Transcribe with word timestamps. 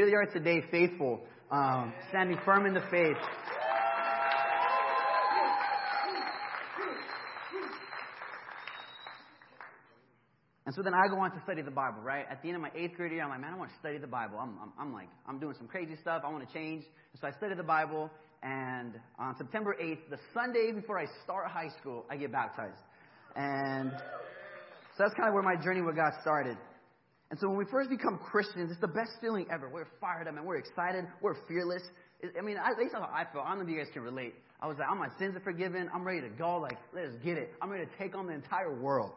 Here 0.00 0.08
they 0.08 0.14
are 0.14 0.24
today, 0.24 0.62
faithful, 0.70 1.20
um, 1.50 1.92
standing 2.08 2.38
firm 2.42 2.64
in 2.64 2.72
the 2.72 2.80
faith. 2.90 3.18
And 10.64 10.74
so 10.74 10.80
then 10.80 10.94
I 10.94 11.06
go 11.06 11.20
on 11.20 11.32
to 11.32 11.40
study 11.44 11.60
the 11.60 11.70
Bible, 11.70 12.00
right? 12.00 12.24
At 12.30 12.40
the 12.40 12.48
end 12.48 12.56
of 12.56 12.62
my 12.62 12.70
eighth 12.74 12.96
grade 12.96 13.12
year, 13.12 13.24
I'm 13.24 13.28
like, 13.28 13.42
man, 13.42 13.52
I 13.52 13.58
want 13.58 13.72
to 13.72 13.76
study 13.78 13.98
the 13.98 14.06
Bible. 14.06 14.38
I'm, 14.40 14.56
I'm, 14.62 14.72
I'm 14.78 14.92
like, 14.94 15.08
I'm 15.28 15.38
doing 15.38 15.54
some 15.58 15.68
crazy 15.68 15.96
stuff. 16.00 16.22
I 16.24 16.30
want 16.30 16.48
to 16.48 16.54
change. 16.54 16.84
And 17.12 17.20
so 17.20 17.26
I 17.26 17.32
studied 17.32 17.58
the 17.58 17.62
Bible. 17.62 18.08
And 18.42 18.94
on 19.18 19.36
September 19.36 19.76
8th, 19.78 20.08
the 20.08 20.18
Sunday 20.32 20.72
before 20.72 20.98
I 20.98 21.04
start 21.24 21.50
high 21.50 21.68
school, 21.78 22.06
I 22.10 22.16
get 22.16 22.32
baptized. 22.32 22.80
And 23.36 23.92
so 24.96 25.04
that's 25.04 25.12
kind 25.12 25.28
of 25.28 25.34
where 25.34 25.42
my 25.42 25.62
journey 25.62 25.82
with 25.82 25.96
God 25.96 26.12
started. 26.22 26.56
And 27.30 27.38
so 27.38 27.48
when 27.48 27.58
we 27.58 27.64
first 27.70 27.88
become 27.88 28.18
Christians, 28.18 28.72
it's 28.72 28.80
the 28.80 28.88
best 28.88 29.12
feeling 29.20 29.46
ever. 29.52 29.68
We're 29.68 29.86
fired 30.00 30.26
up 30.26 30.36
and 30.36 30.44
we're 30.44 30.58
excited. 30.58 31.04
We're 31.22 31.36
fearless. 31.46 31.82
I 32.36 32.42
mean, 32.42 32.56
at 32.56 32.76
least 32.76 32.92
that's 32.92 33.04
how 33.04 33.10
I 33.12 33.24
felt. 33.32 33.46
I 33.46 33.50
don't 33.50 33.58
know 33.58 33.64
if 33.64 33.70
you 33.70 33.78
guys 33.78 33.86
can 33.92 34.02
relate. 34.02 34.34
I 34.60 34.66
was 34.66 34.76
like, 34.78 34.88
all 34.88 34.96
my 34.96 35.08
sins 35.18 35.36
are 35.36 35.40
forgiven. 35.40 35.88
I'm 35.94 36.04
ready 36.04 36.20
to 36.22 36.28
go. 36.28 36.58
Like, 36.58 36.76
let's 36.92 37.14
get 37.24 37.38
it. 37.38 37.52
I'm 37.62 37.70
ready 37.70 37.86
to 37.86 37.92
take 37.98 38.16
on 38.16 38.26
the 38.26 38.34
entire 38.34 38.78
world. 38.80 39.12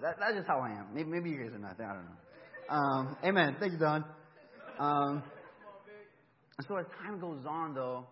That, 0.00 0.16
that's 0.18 0.34
just 0.34 0.48
how 0.48 0.60
I 0.60 0.70
am. 0.70 0.86
Maybe, 0.94 1.10
maybe 1.10 1.30
you 1.30 1.36
guys 1.36 1.52
are 1.52 1.58
not. 1.58 1.78
I 1.78 1.92
don't 1.92 2.06
know. 2.06 2.74
Um, 2.74 3.16
amen. 3.22 3.56
Thank 3.60 3.72
you, 3.72 3.78
Don. 3.78 4.04
Um, 4.78 5.22
so 6.66 6.76
as 6.76 6.86
time 7.04 7.20
goes 7.20 7.44
on, 7.46 7.74
though, 7.74 8.06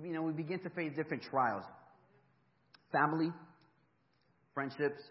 you 0.00 0.12
know, 0.12 0.22
we 0.22 0.32
begin 0.32 0.60
to 0.60 0.70
face 0.70 0.92
different 0.94 1.24
trials. 1.24 1.64
Family, 2.92 3.30
friendships, 4.54 5.02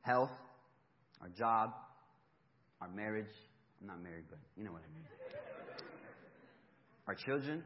health, 0.00 0.30
our 1.20 1.28
job, 1.28 1.72
our 2.80 2.88
marriage. 2.88 3.32
I'm 3.80 3.86
not 3.86 4.02
married, 4.02 4.24
but 4.28 4.38
you 4.56 4.64
know 4.64 4.72
what 4.72 4.82
I 4.82 4.92
mean. 4.94 5.06
Our 7.06 7.14
children. 7.14 7.62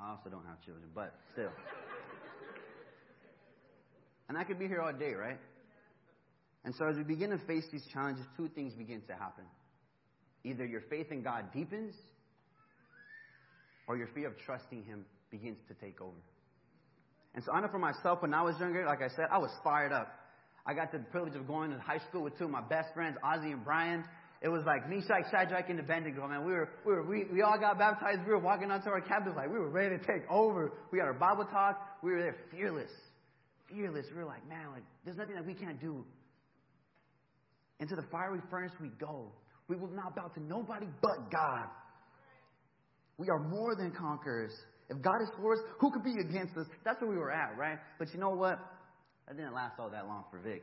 I 0.00 0.10
also 0.10 0.30
don't 0.30 0.46
have 0.46 0.60
children, 0.64 0.86
but 0.94 1.14
still. 1.32 1.50
And 4.28 4.38
I 4.38 4.44
could 4.44 4.58
be 4.58 4.66
here 4.66 4.80
all 4.80 4.92
day, 4.92 5.12
right? 5.12 5.38
And 6.64 6.74
so 6.74 6.86
as 6.88 6.96
we 6.96 7.02
begin 7.02 7.30
to 7.30 7.38
face 7.46 7.64
these 7.72 7.84
challenges, 7.92 8.24
two 8.36 8.48
things 8.48 8.74
begin 8.74 9.02
to 9.08 9.12
happen. 9.14 9.44
Either 10.44 10.64
your 10.64 10.82
faith 10.88 11.10
in 11.10 11.22
God 11.22 11.52
deepens, 11.52 11.94
or 13.86 13.96
your 13.96 14.06
fear 14.14 14.28
of 14.28 14.38
trusting 14.46 14.84
Him 14.84 15.04
begins 15.30 15.58
to 15.66 15.74
take 15.74 16.00
over. 16.00 16.16
And 17.34 17.42
so 17.44 17.52
I 17.52 17.60
know 17.60 17.68
for 17.68 17.78
myself, 17.78 18.22
when 18.22 18.32
I 18.32 18.42
was 18.42 18.54
younger, 18.60 18.84
like 18.86 19.02
I 19.02 19.08
said, 19.08 19.26
I 19.32 19.38
was 19.38 19.50
fired 19.64 19.92
up. 19.92 20.12
I 20.66 20.74
got 20.74 20.92
the 20.92 20.98
privilege 20.98 21.34
of 21.34 21.46
going 21.46 21.70
to 21.70 21.78
high 21.78 22.00
school 22.08 22.22
with 22.22 22.36
two 22.38 22.44
of 22.44 22.50
my 22.50 22.60
best 22.60 22.92
friends, 22.94 23.16
Ozzy 23.24 23.52
and 23.52 23.64
Brian. 23.64 24.04
It 24.42 24.48
was 24.48 24.62
like 24.64 24.88
Meshach, 24.88 25.30
Shadrach, 25.30 25.68
and 25.68 25.80
Abednego, 25.80 26.26
man. 26.26 26.44
We 26.44 26.52
were, 26.52 26.70
we 26.86 26.92
were, 26.92 27.02
we, 27.02 27.24
we 27.32 27.42
all 27.42 27.58
got 27.58 27.78
baptized. 27.78 28.20
We 28.26 28.32
were 28.32 28.38
walking 28.38 28.70
onto 28.70 28.88
our 28.88 29.00
campus 29.00 29.34
like 29.36 29.50
we 29.50 29.58
were 29.58 29.68
ready 29.68 29.98
to 29.98 30.02
take 30.02 30.28
over. 30.30 30.72
We 30.90 30.98
had 30.98 31.06
our 31.06 31.14
Bible 31.14 31.44
talk. 31.44 31.78
We 32.02 32.12
were 32.12 32.22
there 32.22 32.36
fearless. 32.50 32.90
Fearless. 33.68 34.06
We 34.10 34.16
were 34.16 34.28
like, 34.28 34.48
man, 34.48 34.70
like, 34.72 34.82
there's 35.04 35.18
nothing 35.18 35.34
that 35.34 35.46
we 35.46 35.54
can't 35.54 35.80
do. 35.80 36.04
Into 37.80 37.96
the 37.96 38.04
fiery 38.10 38.40
furnace 38.50 38.72
we 38.80 38.88
go. 38.98 39.32
We 39.68 39.76
will 39.76 39.90
not 39.90 40.16
bow 40.16 40.28
to 40.28 40.42
nobody 40.42 40.86
but 41.02 41.30
God. 41.30 41.66
We 43.18 43.28
are 43.28 43.38
more 43.38 43.76
than 43.76 43.92
conquerors. 43.92 44.52
If 44.88 45.00
God 45.02 45.22
is 45.22 45.28
for 45.36 45.52
us, 45.52 45.60
who 45.78 45.92
could 45.92 46.02
be 46.02 46.14
against 46.18 46.56
us? 46.56 46.66
That's 46.84 47.00
where 47.00 47.10
we 47.10 47.16
were 47.16 47.30
at, 47.30 47.56
right? 47.58 47.78
But 47.98 48.12
you 48.12 48.18
know 48.18 48.30
what? 48.30 48.58
That 49.26 49.36
didn't 49.36 49.54
last 49.54 49.78
all 49.78 49.90
that 49.90 50.06
long 50.06 50.24
for 50.30 50.38
Vic. 50.38 50.62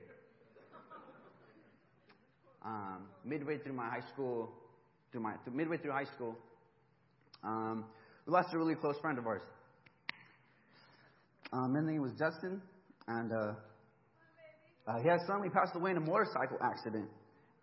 Um, 2.66 3.08
midway 3.24 3.58
through 3.60 3.74
my 3.74 3.88
high 3.88 4.06
school, 4.12 4.52
through 5.12 5.22
my 5.22 5.34
through, 5.44 5.54
midway 5.54 5.78
through 5.78 5.92
high 5.92 6.12
school, 6.16 6.36
um, 7.44 7.86
we 8.26 8.34
lost 8.34 8.54
a 8.54 8.58
really 8.58 8.76
close 8.76 8.98
friend 9.00 9.18
of 9.18 9.26
ours. 9.26 9.42
Um, 11.54 11.76
his 11.76 11.86
name 11.86 12.02
was 12.02 12.12
Justin, 12.20 12.62
and 13.08 13.32
uh, 13.32 13.54
uh, 14.88 15.00
he 15.02 15.08
had 15.08 15.20
suddenly 15.28 15.50
passed 15.50 15.76
away 15.76 15.92
in 15.92 15.98
a 15.98 16.02
motorcycle 16.02 16.58
accident. 16.62 17.08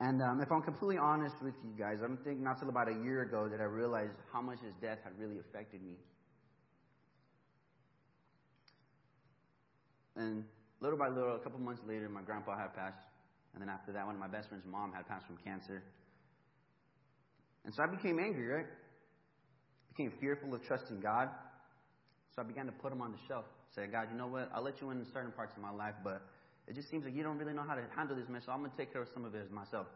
And 0.01 0.23
um, 0.23 0.41
if 0.41 0.51
I'm 0.51 0.63
completely 0.63 0.99
honest 0.99 1.37
with 1.43 1.55
you 1.65 1.73
guys, 1.79 1.99
I'm 2.03 2.17
thinking 2.25 2.43
not 2.43 2.59
till 2.59 2.69
about 2.69 2.89
a 2.89 3.05
year 3.05 3.23
ago 3.23 3.49
that 3.49 3.61
I 3.61 3.65
realized 3.65 4.13
how 4.33 4.41
much 4.41 4.59
his 4.61 4.73
death 4.81 4.99
had 5.05 5.13
really 5.19 5.39
affected 5.39 5.83
me. 5.83 5.95
And 10.17 10.45
little 10.81 10.99
by 10.99 11.09
little, 11.09 11.37
a 11.37 11.39
couple 11.39 11.59
months 11.61 11.83
later, 11.87 12.09
my 12.09 12.23
grandpa 12.23 12.57
had 12.57 12.75
passed. 12.75 12.99
And 13.53 13.63
then 13.63 13.69
after 13.69 13.93
that, 13.93 14.05
one 14.05 14.15
of 14.15 14.21
my 14.21 14.29
best 14.29 14.49
friend's 14.49 14.67
mom 14.67 14.93
had 14.93 15.07
passed 15.09 15.27
from 15.27 15.37
cancer. 15.39 15.83
And 17.65 17.73
so 17.73 17.83
I 17.83 17.87
became 17.87 18.19
angry, 18.19 18.47
right? 18.47 18.67
Became 19.97 20.13
fearful 20.21 20.53
of 20.55 20.63
trusting 20.67 21.01
God. 21.01 21.29
So 22.35 22.43
I 22.43 22.45
began 22.45 22.67
to 22.67 22.73
put 22.73 22.93
him 22.93 23.01
on 23.01 23.13
the 23.13 23.19
shelf. 23.29 23.45
Say, 23.75 23.87
God, 23.87 24.09
you 24.11 24.19
know 24.19 24.27
what? 24.27 24.51
I'll 24.55 24.63
let 24.63 24.81
you 24.81 24.91
in 24.91 25.05
certain 25.13 25.33
parts 25.33 25.55
of 25.57 25.63
my 25.63 25.71
life, 25.71 25.95
but 26.03 26.23
it 26.67 26.75
just 26.75 26.91
seems 26.91 27.05
like 27.05 27.15
you 27.15 27.23
don't 27.23 27.39
really 27.39 27.53
know 27.53 27.65
how 27.67 27.75
to 27.75 27.83
handle 27.95 28.17
this 28.17 28.29
mess, 28.29 28.43
so 28.47 28.53
I'm 28.53 28.61
going 28.61 28.71
to 28.71 28.77
take 28.77 28.93
care 28.93 29.03
of 29.03 29.09
some 29.15 29.25
of 29.25 29.35
it 29.35 29.51
myself. 29.53 29.87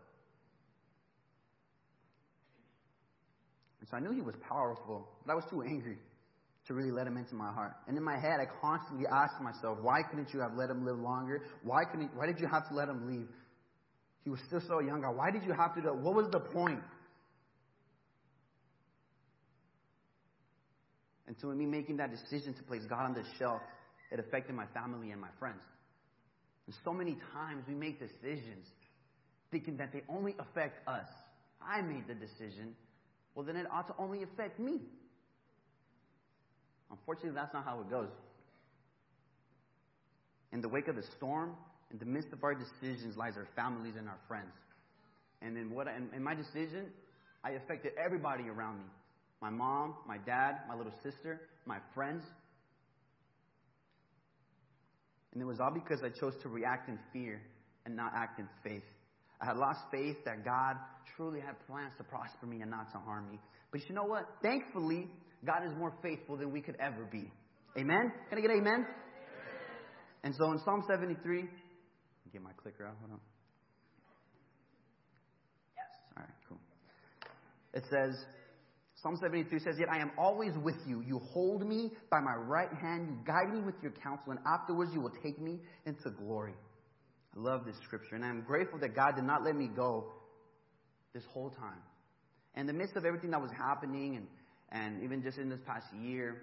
And 3.81 3.89
so 3.89 3.97
I 3.97 4.01
knew 4.01 4.13
he 4.13 4.21
was 4.21 4.35
powerful, 4.49 5.09
but 5.27 5.33
I 5.33 5.35
was 5.35 5.45
too 5.51 5.63
angry 5.63 5.99
to 6.69 6.75
really 6.75 6.91
let 6.91 7.07
him 7.07 7.17
into 7.17 7.35
my 7.35 7.51
heart. 7.51 7.73
And 7.89 7.97
in 7.97 8.05
my 8.05 8.19
head, 8.19 8.41
I 8.41 8.47
constantly 8.61 9.07
asked 9.07 9.41
myself, 9.41 9.79
why 9.81 10.03
couldn't 10.03 10.33
you 10.35 10.41
have 10.41 10.53
let 10.55 10.69
him 10.69 10.85
live 10.85 10.99
longer? 10.99 11.43
Why 11.65 11.85
couldn't? 11.85 12.15
Why 12.15 12.27
did 12.27 12.39
you 12.39 12.47
have 12.47 12.69
to 12.69 12.75
let 12.75 12.89
him 12.89 13.09
leave? 13.09 13.29
He 14.23 14.31
was 14.31 14.39
still 14.47 14.61
so 14.69 14.81
young. 14.81 15.01
Why 15.03 15.31
did 15.31 15.45
you 15.45 15.55
have 15.55 15.75
to 15.75 15.81
do? 15.81 15.89
What 15.89 16.15
was 16.15 16.29
the 16.31 16.41
point? 16.41 16.83
And 21.27 21.35
so, 21.41 21.49
me 21.49 21.65
making 21.65 21.97
that 21.97 22.11
decision 22.11 22.53
to 22.55 22.63
place 22.65 22.83
God 22.89 23.05
on 23.05 23.15
the 23.15 23.25
shelf, 23.39 23.63
it 24.13 24.21
affected 24.21 24.55
my 24.55 24.67
family 24.75 25.11
and 25.11 25.21
my 25.21 25.29
friends. 25.39 25.63
And 26.67 26.77
so 26.85 26.93
many 26.93 27.17
times 27.33 27.65
we 27.67 27.75
make 27.75 27.99
decisions 27.99 28.67
thinking 29.51 29.79
that 29.79 29.91
they 29.93 30.03
only 30.11 30.35
affect 30.39 30.87
us. 30.87 31.07
I 31.63 31.81
made 31.81 32.07
the 32.07 32.15
decision. 32.15 32.75
Well, 33.35 33.47
then 33.47 33.57
it 33.57 33.67
ought 33.73 33.87
to 33.89 33.95
only 33.99 34.23
affect 34.23 34.61
me. 34.61 34.81
Unfortunately, 36.91 37.33
that's 37.35 37.53
not 37.53 37.65
how 37.65 37.81
it 37.81 37.91
goes. 37.91 38.11
In 40.53 40.61
the 40.61 40.69
wake 40.69 40.89
of 40.89 40.97
the 40.97 41.05
storm, 41.17 41.55
in 41.91 41.99
the 41.99 42.07
midst 42.07 42.33
of 42.33 42.43
our 42.43 42.55
decisions, 42.55 43.17
lies 43.17 43.35
our 43.37 43.49
families 43.55 43.95
and 43.99 44.09
our 44.09 44.19
friends. 44.27 44.53
And 45.43 45.57
in 45.57 45.71
what 45.75 45.87
in, 45.87 46.09
in 46.15 46.23
my 46.23 46.35
decision, 46.35 46.87
I 47.45 47.51
affected 47.53 47.93
everybody 48.03 48.45
around 48.49 48.79
me. 48.79 48.85
My 49.41 49.51
mom, 49.51 49.95
my 50.07 50.19
dad, 50.19 50.61
my 50.69 50.75
little 50.75 50.93
sister, 51.03 51.41
my 51.65 51.79
friends. 51.95 52.25
And 55.33 55.43
it 55.43 55.45
was 55.45 55.61
all 55.61 55.73
because 55.73 56.01
I 56.03 56.09
chose 56.09 56.35
to 56.43 56.49
react 56.49 56.89
in 56.89 56.99
fear 57.13 57.41
and 57.87 57.95
not 57.95 58.13
act 58.15 58.41
in 58.41 58.49
faith. 58.65 58.83
I 59.41 59.47
had 59.47 59.57
lost 59.57 59.81
faith 59.93 60.17
that 60.25 60.45
God 60.45 60.77
truly 61.17 61.41
had 61.41 61.55
plans 61.67 61.93
to 61.99 62.05
prosper 62.05 62.47
me 62.47 62.61
and 62.63 62.71
not 62.71 62.91
to 62.93 62.99
harm 62.99 63.31
me. 63.31 63.39
But 63.71 63.89
you 63.89 63.95
know 63.95 64.05
what? 64.05 64.25
Thankfully, 64.43 65.07
God 65.47 65.65
is 65.67 65.73
more 65.79 65.93
faithful 66.03 66.37
than 66.37 66.53
we 66.53 66.61
could 66.61 66.77
ever 66.81 67.05
be. 67.11 67.31
Amen? 67.77 68.13
Can 68.29 68.39
I 68.39 68.41
get 68.41 68.51
amen? 68.51 68.67
amen? 68.67 68.87
And 70.25 70.35
so 70.35 70.51
in 70.53 70.59
Psalm 70.65 70.83
73, 70.89 71.45
get 72.33 72.43
my 72.43 72.51
clicker 72.61 72.87
out. 72.87 72.97
Hold 73.01 73.13
on. 73.13 73.21
Yes. 75.77 75.87
All 76.17 76.23
right, 76.23 76.35
cool. 76.49 76.59
It 77.75 77.85
says, 77.91 78.25
Psalm 79.03 79.17
73 79.23 79.61
says, 79.61 79.77
Yet 79.79 79.89
I 79.93 79.99
am 80.01 80.11
always 80.19 80.53
with 80.63 80.77
you. 80.87 81.03
You 81.07 81.21
hold 81.33 81.67
me 81.67 81.93
by 82.11 82.19
my 82.21 82.35
right 82.35 82.73
hand. 82.81 83.09
You 83.09 83.19
guide 83.25 83.55
me 83.55 83.61
with 83.61 83.77
your 83.81 83.93
counsel, 83.93 84.33
and 84.33 84.41
afterwards 84.45 84.91
you 84.93 85.01
will 85.01 85.15
take 85.23 85.41
me 85.41 85.61
into 85.87 86.11
glory. 86.11 86.55
I 87.37 87.41
love 87.41 87.65
this 87.65 87.77
scripture, 87.85 88.17
and 88.17 88.25
I'm 88.25 88.43
grateful 88.43 88.79
that 88.81 88.97
God 88.97 89.15
did 89.15 89.25
not 89.25 89.45
let 89.45 89.55
me 89.55 89.69
go 89.69 90.13
this 91.15 91.23
whole 91.33 91.51
time. 91.51 91.79
In 92.57 92.67
the 92.67 92.73
midst 92.73 92.97
of 92.97 93.05
everything 93.05 93.31
that 93.31 93.41
was 93.41 93.53
happening, 93.57 94.17
and, 94.17 94.27
and 94.71 95.03
even 95.03 95.23
just 95.23 95.39
in 95.39 95.49
this 95.49 95.61
past 95.67 95.87
year, 95.95 96.43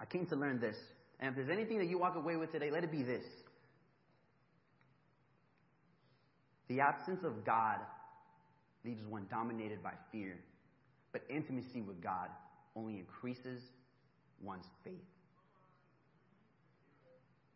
I 0.00 0.04
came 0.04 0.26
to 0.26 0.36
learn 0.36 0.60
this. 0.60 0.76
And 1.20 1.30
if 1.30 1.36
there's 1.36 1.50
anything 1.50 1.78
that 1.78 1.86
you 1.86 1.98
walk 1.98 2.16
away 2.16 2.36
with 2.36 2.52
today, 2.52 2.70
let 2.70 2.84
it 2.84 2.92
be 2.92 3.02
this. 3.02 3.24
The 6.68 6.80
absence 6.80 7.24
of 7.24 7.44
God 7.44 7.78
leaves 8.84 9.04
one 9.06 9.26
dominated 9.30 9.82
by 9.82 9.92
fear 10.10 10.36
but 11.14 11.22
intimacy 11.30 11.80
with 11.80 12.02
God 12.02 12.28
only 12.74 12.98
increases 12.98 13.62
one's 14.42 14.66
faith. 14.82 14.92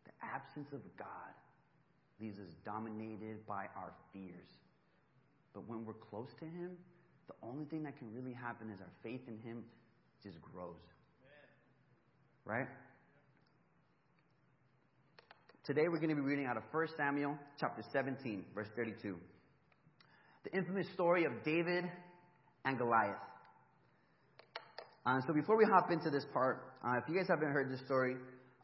The 0.07 0.13
absence 0.25 0.69
of 0.73 0.81
God 0.97 1.35
leaves 2.21 2.39
us 2.39 2.55
dominated 2.65 3.45
by 3.49 3.67
our 3.77 3.93
fears. 4.13 4.47
But 5.53 5.69
when 5.69 5.85
we're 5.85 5.95
close 5.95 6.29
to 6.39 6.45
Him, 6.45 6.71
the 7.29 7.47
only 7.47 7.67
thing 7.67 7.83
that 7.85 7.97
can 7.99 8.13
really 8.13 8.33
happen 8.33 8.71
is 8.71 8.81
our 8.81 8.91
faith 9.03 9.21
in 9.29 9.39
Him 9.47 9.63
just 10.23 10.41
grows. 10.41 10.81
Right? 12.45 12.67
Today 15.65 15.89
we're 15.89 16.01
going 16.01 16.09
to 16.09 16.17
be 16.17 16.23
reading 16.23 16.47
out 16.47 16.57
of 16.57 16.63
1 16.73 16.87
Samuel 16.97 17.37
chapter 17.61 17.83
17, 17.93 18.45
verse 18.55 18.69
32. 18.75 19.17
The 20.45 20.57
infamous 20.57 20.87
story 20.95 21.27
of 21.27 21.33
David 21.45 21.85
and 22.65 22.79
Goliath. 22.79 23.21
Uh, 25.05 25.21
so 25.27 25.35
before 25.35 25.59
we 25.59 25.65
hop 25.65 25.91
into 25.91 26.09
this 26.09 26.25
part, 26.33 26.73
uh, 26.83 26.97
if 26.97 27.05
you 27.09 27.15
guys 27.15 27.27
haven't 27.29 27.53
heard 27.53 27.71
this 27.71 27.81
story, 27.85 28.17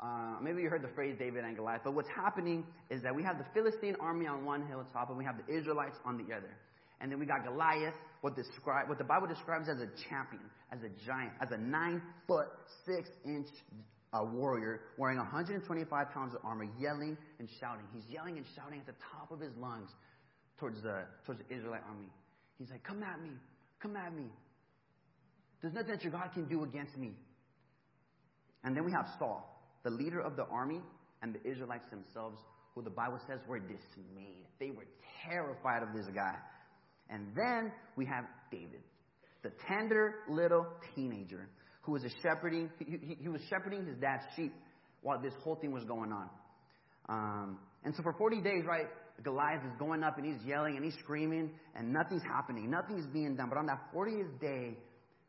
uh, 0.02 0.36
maybe 0.42 0.62
you 0.62 0.70
heard 0.70 0.82
the 0.82 0.94
phrase 0.94 1.14
David 1.18 1.44
and 1.44 1.56
Goliath, 1.56 1.82
but 1.84 1.94
what's 1.94 2.08
happening 2.08 2.64
is 2.90 3.02
that 3.02 3.14
we 3.14 3.22
have 3.22 3.36
the 3.36 3.44
Philistine 3.52 3.96
army 4.00 4.26
on 4.26 4.44
one 4.44 4.66
hilltop 4.66 5.10
and 5.10 5.18
we 5.18 5.24
have 5.24 5.36
the 5.36 5.54
Israelites 5.54 5.98
on 6.06 6.16
the 6.16 6.34
other. 6.34 6.56
And 7.00 7.10
then 7.10 7.18
we 7.18 7.26
got 7.26 7.44
Goliath, 7.44 7.94
what, 8.20 8.36
describe, 8.36 8.88
what 8.88 8.98
the 8.98 9.04
Bible 9.04 9.26
describes 9.26 9.68
as 9.68 9.78
a 9.80 9.88
champion, 10.08 10.42
as 10.72 10.78
a 10.80 10.90
giant, 11.04 11.32
as 11.42 11.50
a 11.50 11.58
nine 11.58 12.00
foot, 12.26 12.46
six 12.86 13.10
inch 13.24 13.48
uh, 14.14 14.24
warrior 14.24 14.80
wearing 14.96 15.18
125 15.18 16.10
pounds 16.10 16.34
of 16.34 16.40
armor, 16.44 16.66
yelling 16.78 17.16
and 17.38 17.48
shouting. 17.60 17.84
He's 17.92 18.04
yelling 18.08 18.36
and 18.36 18.46
shouting 18.54 18.80
at 18.80 18.86
the 18.86 18.94
top 19.12 19.30
of 19.32 19.40
his 19.40 19.52
lungs 19.58 19.90
towards 20.58 20.80
the, 20.82 21.02
towards 21.26 21.40
the 21.46 21.54
Israelite 21.54 21.82
army. 21.88 22.08
He's 22.58 22.70
like, 22.70 22.84
Come 22.84 23.02
at 23.02 23.20
me, 23.20 23.30
come 23.82 23.96
at 23.96 24.14
me. 24.14 24.26
There's 25.60 25.74
nothing 25.74 25.90
that 25.90 26.02
your 26.04 26.12
God 26.12 26.30
can 26.32 26.46
do 26.46 26.62
against 26.62 26.96
me. 26.96 27.12
And 28.62 28.76
then 28.76 28.84
we 28.84 28.92
have 28.92 29.06
Saul, 29.18 29.60
the 29.82 29.90
leader 29.90 30.20
of 30.20 30.36
the 30.36 30.44
army, 30.44 30.80
and 31.22 31.34
the 31.34 31.50
Israelites 31.50 31.86
themselves, 31.90 32.38
who 32.74 32.82
the 32.82 32.90
Bible 32.90 33.18
says 33.26 33.40
were 33.48 33.58
dismayed. 33.58 34.46
They 34.60 34.70
were 34.70 34.86
terrified 35.24 35.82
of 35.82 35.88
this 35.94 36.06
guy. 36.14 36.34
And 37.14 37.28
then 37.36 37.70
we 37.96 38.04
have 38.06 38.24
David, 38.50 38.82
the 39.44 39.52
tender 39.68 40.16
little 40.28 40.66
teenager 40.96 41.48
who 41.82 41.92
was 41.92 42.02
shepherding. 42.22 42.70
He, 42.80 42.98
he, 43.00 43.16
he 43.22 43.28
was 43.28 43.40
shepherding 43.48 43.86
his 43.86 43.96
dad's 43.98 44.24
sheep 44.34 44.52
while 45.02 45.22
this 45.22 45.32
whole 45.44 45.54
thing 45.54 45.70
was 45.70 45.84
going 45.84 46.10
on. 46.10 46.28
Um, 47.08 47.58
and 47.84 47.94
so 47.94 48.02
for 48.02 48.14
40 48.14 48.40
days, 48.40 48.64
right, 48.66 48.86
Goliath 49.22 49.62
is 49.64 49.72
going 49.78 50.02
up 50.02 50.18
and 50.18 50.26
he's 50.26 50.44
yelling 50.44 50.74
and 50.74 50.84
he's 50.84 50.96
screaming 50.98 51.50
and 51.76 51.92
nothing's 51.92 52.22
happening. 52.22 52.68
Nothing's 52.68 53.06
being 53.06 53.36
done. 53.36 53.48
But 53.48 53.58
on 53.58 53.66
that 53.66 53.92
40th 53.94 54.40
day, 54.40 54.76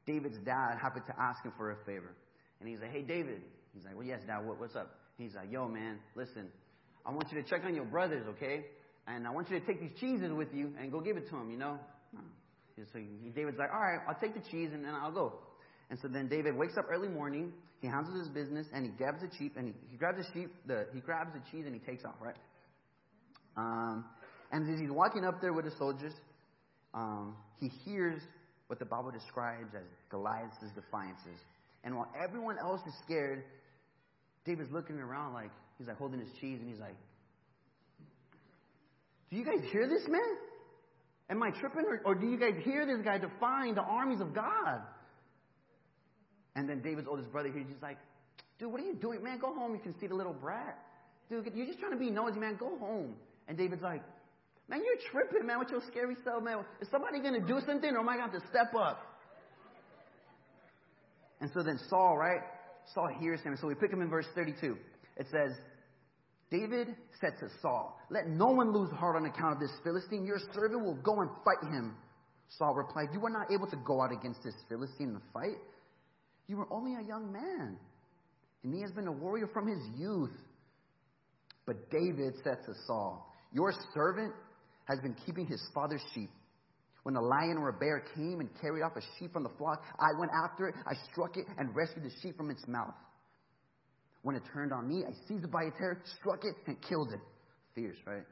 David's 0.08 0.38
dad 0.44 0.78
happened 0.82 1.06
to 1.06 1.14
ask 1.22 1.44
him 1.44 1.54
for 1.56 1.72
a 1.72 1.76
favor. 1.86 2.16
And 2.60 2.68
he's 2.68 2.80
like, 2.80 2.92
hey, 2.92 3.04
David. 3.04 3.42
He's 3.76 3.84
like, 3.84 3.96
well, 3.96 4.06
yes, 4.06 4.22
dad, 4.26 4.40
what, 4.44 4.60
what's 4.60 4.76
up? 4.76 4.96
He's 5.20 5.36
like, 5.36 5.52
yo, 5.52 5.68
man, 5.68 6.00
listen, 6.16 6.48
I 7.06 7.12
want 7.12 7.32
you 7.32 7.44
to 7.44 7.48
check 7.48 7.62
on 7.64 7.76
your 7.76 7.86
brothers, 7.86 8.26
okay? 8.30 8.66
And 9.08 9.28
I 9.28 9.32
want 9.32 9.50
you 9.50 9.60
to 9.60 9.66
take 9.66 9.80
these 9.80 9.94
cheeses 10.00 10.32
with 10.32 10.54
you 10.54 10.74
and 10.80 10.92
go 10.92 11.00
give 11.00 11.18
it 11.18 11.26
to 11.30 11.36
them, 11.36 11.52
you 11.52 11.58
know? 11.58 11.78
So 12.92 13.00
David's 13.36 13.58
like, 13.58 13.70
all 13.74 13.80
right, 13.80 14.00
I'll 14.08 14.20
take 14.20 14.34
the 14.34 14.50
cheese 14.52 14.72
and 14.74 14.84
then 14.84 14.94
I'll 14.94 15.12
go. 15.12 15.34
And 15.90 16.00
so 16.02 16.08
then 16.08 16.28
David 16.28 16.56
wakes 16.58 16.74
up 16.78 16.86
early 16.90 17.08
morning, 17.08 17.54
he 17.80 17.88
handles 17.88 18.18
his 18.18 18.28
business, 18.30 18.66
and 18.74 18.86
he 18.86 18.92
grabs 18.92 19.22
the 19.22 19.30
sheep, 19.38 19.56
and 19.56 19.68
he, 19.68 19.74
he 19.92 19.98
grabs 19.98 20.18
the 20.18 20.34
sheep, 20.34 20.52
the, 20.66 20.88
he 20.94 21.00
grabs 21.00 21.32
the 21.34 21.42
cheese, 21.52 21.66
and 21.68 21.76
he 21.76 21.80
takes 21.80 22.04
off, 22.04 22.16
right? 22.20 22.36
Um, 23.56 24.06
and 24.52 24.68
as 24.74 24.80
he's 24.80 24.90
walking 24.90 25.24
up 25.24 25.42
there 25.42 25.54
with 25.54 25.66
the 25.66 25.72
soldiers, 25.78 26.14
um, 26.94 27.36
he 27.60 27.70
hears 27.86 28.22
what 28.68 28.80
the 28.80 28.86
Bible 28.86 29.12
describes 29.12 29.76
as 29.76 29.84
Goliath's 30.10 30.58
defiances. 30.74 31.40
And 31.84 31.96
while 31.96 32.12
everyone 32.22 32.58
else 32.58 32.82
is 32.88 32.94
scared, 33.06 33.44
David's 34.44 34.72
looking 34.72 34.98
around 34.98 35.34
like, 35.34 35.52
he's 35.78 35.88
like 35.88 35.98
holding 35.98 36.20
his 36.20 36.30
cheese, 36.42 36.60
and 36.60 36.70
he's 36.70 36.80
like, 36.80 36.96
do 39.36 39.42
you 39.42 39.46
guys 39.46 39.70
hear 39.70 39.86
this, 39.86 40.08
man? 40.08 40.22
Am 41.30 41.44
I 41.44 41.52
tripping? 41.52 41.84
Or, 41.86 42.00
or 42.06 42.16
do 42.16 42.26
you 42.26 42.40
guys 42.40 42.54
hear 42.64 42.86
this 42.86 43.04
guy 43.04 43.18
defying 43.18 43.76
the 43.76 43.82
armies 43.82 44.22
of 44.22 44.34
God? 44.34 44.80
And 46.56 46.70
then 46.70 46.82
David's 46.82 47.08
oldest 47.10 47.34
brother 47.34 47.52
he's 47.54 47.66
like, 47.82 47.98
dude, 48.58 48.72
what 48.72 48.80
are 48.80 48.86
you 48.86 48.96
doing? 48.96 49.22
Man, 49.22 49.38
go 49.40 49.54
home. 49.54 49.74
You 49.74 49.82
can 49.82 49.94
see 50.00 50.08
the 50.08 50.16
little 50.16 50.32
brat. 50.32 50.80
Dude, 51.30 51.52
you're 51.54 51.66
just 51.66 51.80
trying 51.80 51.92
to 51.92 51.98
be 51.98 52.10
nosy, 52.10 52.40
man. 52.40 52.56
Go 52.58 52.78
home. 52.78 53.16
And 53.50 53.58
David's 53.58 53.82
like, 53.82 54.04
man, 54.70 54.82
you're 54.86 55.12
tripping, 55.12 55.46
man, 55.46 55.60
with 55.60 55.70
your 55.70 55.82
scary 55.92 56.16
self, 56.24 56.42
man. 56.42 56.64
Is 56.80 56.88
somebody 56.90 57.20
going 57.20 57.34
to 57.34 57.46
do 57.46 57.60
something 57.66 57.94
or 57.94 58.00
am 58.00 58.08
I 58.08 58.16
going 58.16 58.30
to 58.30 58.32
have 58.32 58.42
to 58.42 58.48
step 58.48 58.74
up? 58.74 59.02
And 61.42 61.52
so 61.54 61.62
then 61.62 61.78
Saul, 61.90 62.18
right? 62.18 62.40
Saul 62.94 63.10
hears 63.20 63.42
him. 63.42 63.58
So 63.60 63.68
we 63.68 63.76
pick 63.76 63.92
him 63.92 64.02
in 64.02 64.10
verse 64.10 64.28
32. 64.34 64.78
It 65.18 65.28
says, 65.30 65.58
David 66.56 66.96
said 67.20 67.34
to 67.40 67.50
Saul, 67.62 68.00
Let 68.10 68.28
no 68.28 68.48
one 68.48 68.72
lose 68.72 68.92
heart 68.92 69.16
on 69.16 69.26
account 69.26 69.54
of 69.54 69.60
this 69.60 69.72
Philistine. 69.84 70.26
Your 70.26 70.40
servant 70.54 70.84
will 70.84 70.96
go 70.96 71.22
and 71.22 71.30
fight 71.44 71.62
him. 71.64 71.96
Saul 72.58 72.76
replied, 72.76 73.08
You 73.14 73.20
were 73.20 73.30
not 73.30 73.52
able 73.52 73.68
to 73.68 73.76
go 73.78 74.02
out 74.02 74.12
against 74.12 74.44
this 74.44 74.54
Philistine 74.70 75.10
and 75.10 75.22
fight. 75.34 75.58
You 76.48 76.58
were 76.58 76.68
only 76.72 76.96
a 76.96 77.06
young 77.06 77.32
man, 77.32 77.78
and 78.64 78.74
he 78.74 78.82
has 78.82 78.92
been 78.92 79.08
a 79.08 79.12
warrior 79.12 79.48
from 79.48 79.68
his 79.68 79.80
youth. 79.98 80.32
But 81.66 81.90
David 81.90 82.36
said 82.44 82.60
to 82.68 82.74
Saul, 82.86 83.34
Your 83.52 83.74
servant 83.94 84.34
has 84.86 85.00
been 85.00 85.16
keeping 85.26 85.48
his 85.48 85.62
father's 85.74 86.04
sheep. 86.14 86.30
When 87.04 87.16
a 87.16 87.22
lion 87.22 87.58
or 87.58 87.70
a 87.70 87.74
bear 87.74 88.04
came 88.16 88.40
and 88.40 88.50
carried 88.62 88.82
off 88.82 88.94
a 88.96 89.02
sheep 89.18 89.34
from 89.34 89.44
the 89.44 89.52
flock, 89.58 89.84
I 90.00 90.18
went 90.20 90.32
after 90.32 90.68
it, 90.68 90.76
I 90.86 90.94
struck 91.12 91.38
it, 91.38 91.46
and 91.58 91.76
rescued 91.76 92.06
the 92.06 92.12
sheep 92.22 92.38
from 92.38 92.50
its 92.50 92.66
mouth. 92.68 92.94
When 94.26 94.36
it 94.36 94.42
turned 94.52 94.74
on 94.74 94.88
me, 94.88 95.04
I 95.08 95.12
seized 95.28 95.44
it 95.44 95.52
by 95.52 95.66
its 95.66 95.78
hair, 95.78 96.02
struck 96.20 96.46
it, 96.46 96.56
and 96.66 96.82
killed 96.82 97.14
it. 97.14 97.20
Fierce, 97.76 97.98
right? 98.08 98.24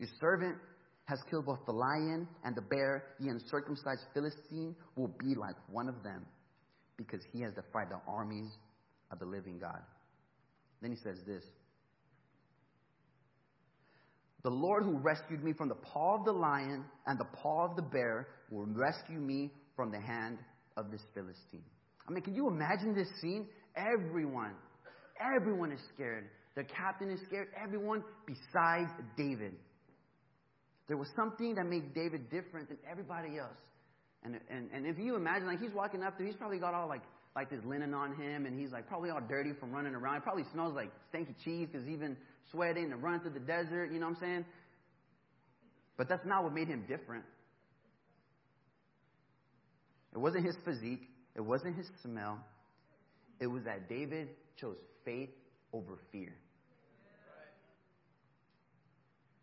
Your 0.00 0.08
servant 0.20 0.56
has 1.04 1.20
killed 1.30 1.46
both 1.46 1.60
the 1.64 1.72
lion 1.72 2.26
and 2.44 2.56
the 2.56 2.62
bear. 2.62 3.04
The 3.20 3.28
uncircumcised 3.28 4.00
Philistine 4.12 4.74
will 4.96 5.14
be 5.20 5.36
like 5.36 5.54
one 5.70 5.88
of 5.88 6.02
them 6.02 6.26
because 6.96 7.20
he 7.32 7.40
has 7.42 7.54
defied 7.54 7.86
the 7.88 8.00
armies 8.08 8.50
of 9.12 9.20
the 9.20 9.26
living 9.26 9.60
God. 9.60 9.78
Then 10.82 10.90
he 10.90 10.96
says 10.96 11.18
this 11.24 11.44
The 14.42 14.50
Lord 14.50 14.82
who 14.82 14.98
rescued 14.98 15.44
me 15.44 15.52
from 15.52 15.68
the 15.68 15.76
paw 15.76 16.16
of 16.18 16.24
the 16.24 16.32
lion 16.32 16.84
and 17.06 17.16
the 17.16 17.26
paw 17.26 17.64
of 17.64 17.76
the 17.76 17.82
bear 17.82 18.26
will 18.50 18.66
rescue 18.66 19.20
me 19.20 19.52
from 19.76 19.92
the 19.92 20.00
hand 20.00 20.38
of 20.76 20.90
this 20.90 21.02
Philistine. 21.14 21.62
I 22.08 22.10
mean, 22.10 22.24
can 22.24 22.34
you 22.34 22.48
imagine 22.48 22.92
this 22.92 23.08
scene? 23.20 23.46
Everyone, 23.76 24.54
everyone 25.20 25.72
is 25.72 25.80
scared. 25.94 26.28
The 26.54 26.64
captain 26.64 27.10
is 27.10 27.20
scared. 27.26 27.48
Everyone 27.62 28.02
besides 28.26 28.90
David. 29.16 29.52
There 30.88 30.96
was 30.96 31.08
something 31.16 31.54
that 31.56 31.66
made 31.66 31.94
David 31.94 32.30
different 32.30 32.68
than 32.68 32.78
everybody 32.90 33.38
else. 33.38 33.58
And, 34.22 34.40
and, 34.50 34.68
and 34.72 34.86
if 34.86 34.98
you 34.98 35.16
imagine, 35.16 35.46
like, 35.46 35.60
he's 35.60 35.74
walking 35.74 36.02
up 36.02 36.16
there, 36.16 36.26
he's 36.26 36.36
probably 36.36 36.58
got 36.58 36.74
all, 36.74 36.88
like, 36.88 37.02
like 37.34 37.50
this 37.50 37.60
linen 37.66 37.92
on 37.92 38.14
him, 38.16 38.46
and 38.46 38.58
he's, 38.58 38.72
like, 38.72 38.88
probably 38.88 39.10
all 39.10 39.20
dirty 39.28 39.52
from 39.60 39.72
running 39.72 39.94
around. 39.94 40.14
He 40.14 40.20
probably 40.20 40.44
smells 40.52 40.74
like 40.74 40.90
stinky 41.08 41.34
cheese 41.44 41.68
because 41.70 41.86
he's 41.86 41.98
been 41.98 42.16
sweating 42.50 42.92
and 42.92 43.02
running 43.02 43.20
through 43.20 43.34
the 43.34 43.40
desert, 43.40 43.92
you 43.92 44.00
know 44.00 44.06
what 44.06 44.16
I'm 44.16 44.22
saying? 44.22 44.44
But 45.96 46.08
that's 46.08 46.24
not 46.24 46.44
what 46.44 46.52
made 46.54 46.68
him 46.68 46.84
different. 46.88 47.24
It 50.14 50.18
wasn't 50.18 50.46
his 50.46 50.56
physique. 50.64 51.02
It 51.34 51.42
wasn't 51.42 51.76
his 51.76 51.86
smell. 52.02 52.38
It 53.40 53.46
was 53.46 53.64
that 53.64 53.88
David 53.88 54.28
chose 54.60 54.76
faith 55.04 55.30
over 55.72 55.98
fear. 56.10 56.32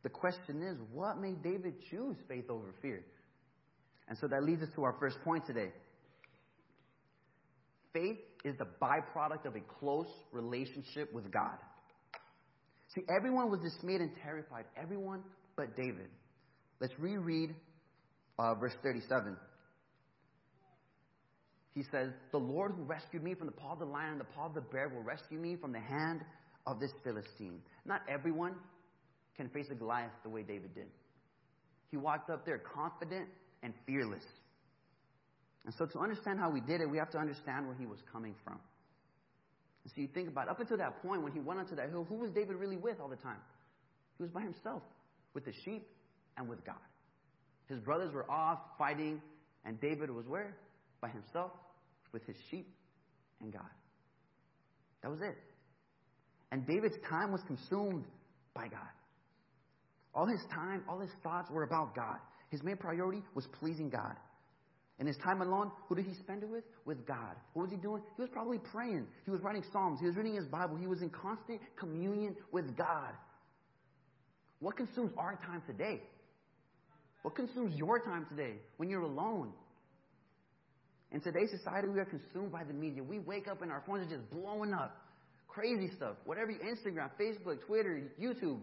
The 0.03 0.09
question 0.09 0.61
is, 0.61 0.77
what 0.91 1.19
made 1.19 1.41
David 1.41 1.75
choose 1.89 2.17
faith 2.27 2.49
over 2.49 2.73
fear? 2.81 3.03
And 4.09 4.17
so 4.17 4.27
that 4.27 4.43
leads 4.43 4.61
us 4.61 4.69
to 4.75 4.83
our 4.83 4.95
first 4.99 5.17
point 5.23 5.45
today. 5.45 5.69
Faith 7.93 8.17
is 8.43 8.55
the 8.57 8.67
byproduct 8.81 9.45
of 9.45 9.55
a 9.55 9.61
close 9.79 10.09
relationship 10.31 11.13
with 11.13 11.31
God. 11.31 11.57
See, 12.93 13.01
everyone 13.15 13.49
was 13.49 13.61
dismayed 13.61 14.01
and 14.01 14.11
terrified, 14.21 14.65
everyone 14.75 15.21
but 15.55 15.75
David. 15.77 16.09
Let's 16.81 16.93
reread 16.99 17.55
uh, 18.37 18.55
verse 18.55 18.73
37. 18.83 19.37
He 21.73 21.83
says, 21.91 22.11
The 22.31 22.37
Lord 22.37 22.73
who 22.77 22.83
rescued 22.83 23.23
me 23.23 23.33
from 23.33 23.47
the 23.47 23.53
paw 23.53 23.73
of 23.73 23.79
the 23.79 23.85
lion 23.85 24.11
and 24.11 24.19
the 24.19 24.25
paw 24.25 24.45
of 24.45 24.53
the 24.53 24.61
bear 24.61 24.89
will 24.89 25.01
rescue 25.01 25.39
me 25.39 25.55
from 25.55 25.71
the 25.71 25.79
hand 25.79 26.21
of 26.67 26.79
this 26.79 26.91
Philistine. 27.03 27.61
Not 27.85 28.01
everyone 28.07 28.53
can 29.35 29.49
face 29.49 29.67
a 29.71 29.75
Goliath 29.75 30.11
the 30.23 30.29
way 30.29 30.43
David 30.43 30.75
did. 30.75 30.87
He 31.89 31.97
walked 31.97 32.29
up 32.29 32.45
there 32.45 32.59
confident 32.59 33.27
and 33.63 33.73
fearless. 33.85 34.23
And 35.65 35.73
so, 35.75 35.85
to 35.85 35.99
understand 35.99 36.39
how 36.39 36.51
he 36.51 36.61
did 36.61 36.81
it, 36.81 36.89
we 36.89 36.97
have 36.97 37.09
to 37.11 37.17
understand 37.17 37.65
where 37.65 37.75
he 37.75 37.85
was 37.85 37.99
coming 38.11 38.35
from. 38.43 38.59
And 39.83 39.93
so, 39.93 40.01
you 40.01 40.07
think 40.07 40.27
about 40.27 40.47
it, 40.47 40.51
up 40.51 40.59
until 40.59 40.77
that 40.77 41.01
point, 41.01 41.23
when 41.23 41.31
he 41.31 41.39
went 41.39 41.59
onto 41.59 41.75
that 41.75 41.89
hill, 41.89 42.05
who 42.07 42.15
was 42.15 42.31
David 42.31 42.55
really 42.57 42.77
with 42.77 42.99
all 42.99 43.07
the 43.07 43.15
time? 43.15 43.39
He 44.17 44.23
was 44.23 44.31
by 44.31 44.41
himself, 44.41 44.83
with 45.33 45.45
the 45.45 45.53
sheep 45.63 45.87
and 46.37 46.49
with 46.49 46.63
God. 46.65 46.75
His 47.67 47.79
brothers 47.79 48.13
were 48.13 48.29
off 48.29 48.59
fighting, 48.77 49.21
and 49.65 49.79
David 49.79 50.09
was 50.09 50.27
where? 50.27 50.55
By 51.03 51.09
himself, 51.09 51.51
with 52.13 52.25
his 52.25 52.37
sheep 52.49 52.65
and 53.41 53.51
God. 53.51 53.73
That 55.01 55.11
was 55.11 55.19
it. 55.19 55.35
And 56.53 56.65
David's 56.65 56.95
time 57.09 57.33
was 57.33 57.41
consumed 57.45 58.05
by 58.53 58.69
God. 58.69 58.93
All 60.15 60.25
his 60.25 60.39
time, 60.49 60.83
all 60.87 61.01
his 61.01 61.09
thoughts 61.21 61.49
were 61.51 61.63
about 61.63 61.93
God. 61.93 62.19
His 62.51 62.63
main 62.63 62.77
priority 62.77 63.21
was 63.35 63.45
pleasing 63.59 63.89
God. 63.89 64.15
And 64.97 65.05
his 65.05 65.17
time 65.17 65.41
alone, 65.41 65.71
who 65.89 65.95
did 65.95 66.05
he 66.05 66.13
spend 66.13 66.41
it 66.41 66.49
with? 66.49 66.63
With 66.85 67.05
God. 67.05 67.35
What 67.51 67.63
was 67.63 67.71
he 67.71 67.77
doing? 67.77 68.01
He 68.15 68.21
was 68.21 68.31
probably 68.31 68.59
praying. 68.59 69.05
He 69.25 69.31
was 69.31 69.41
writing 69.41 69.63
Psalms. 69.73 69.99
He 69.99 70.05
was 70.05 70.15
reading 70.15 70.35
his 70.35 70.45
Bible. 70.45 70.77
He 70.77 70.87
was 70.87 71.01
in 71.01 71.09
constant 71.09 71.59
communion 71.77 72.33
with 72.53 72.77
God. 72.77 73.11
What 74.59 74.77
consumes 74.77 75.11
our 75.17 75.37
time 75.45 75.63
today? 75.67 75.99
What 77.23 77.35
consumes 77.35 77.75
your 77.75 77.99
time 77.99 78.25
today 78.29 78.53
when 78.77 78.89
you're 78.89 79.01
alone? 79.01 79.51
In 81.13 81.21
today's 81.21 81.51
society, 81.51 81.87
we 81.87 81.99
are 81.99 82.05
consumed 82.05 82.51
by 82.51 82.63
the 82.63 82.73
media. 82.73 83.03
We 83.03 83.19
wake 83.19 83.47
up 83.47 83.61
and 83.61 83.71
our 83.71 83.83
phones 83.85 84.07
are 84.07 84.09
just 84.09 84.29
blowing 84.31 84.73
up. 84.73 84.97
Crazy 85.47 85.91
stuff. 85.95 86.15
Whatever 86.25 86.51
Instagram, 86.51 87.11
Facebook, 87.21 87.63
Twitter, 87.67 88.01
YouTube, 88.19 88.59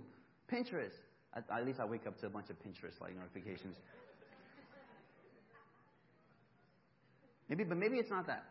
Pinterest. 0.53 0.91
At, 1.33 1.45
at 1.49 1.65
least 1.65 1.79
I 1.79 1.85
wake 1.85 2.09
up 2.09 2.19
to 2.21 2.27
a 2.27 2.29
bunch 2.29 2.51
of 2.51 2.57
Pinterest 2.57 3.01
like 3.01 3.15
notifications. 3.17 3.77
Maybe, 7.49 7.63
but 7.63 7.79
maybe 7.79 7.99
it's 7.99 8.11
not 8.11 8.27
that. 8.27 8.45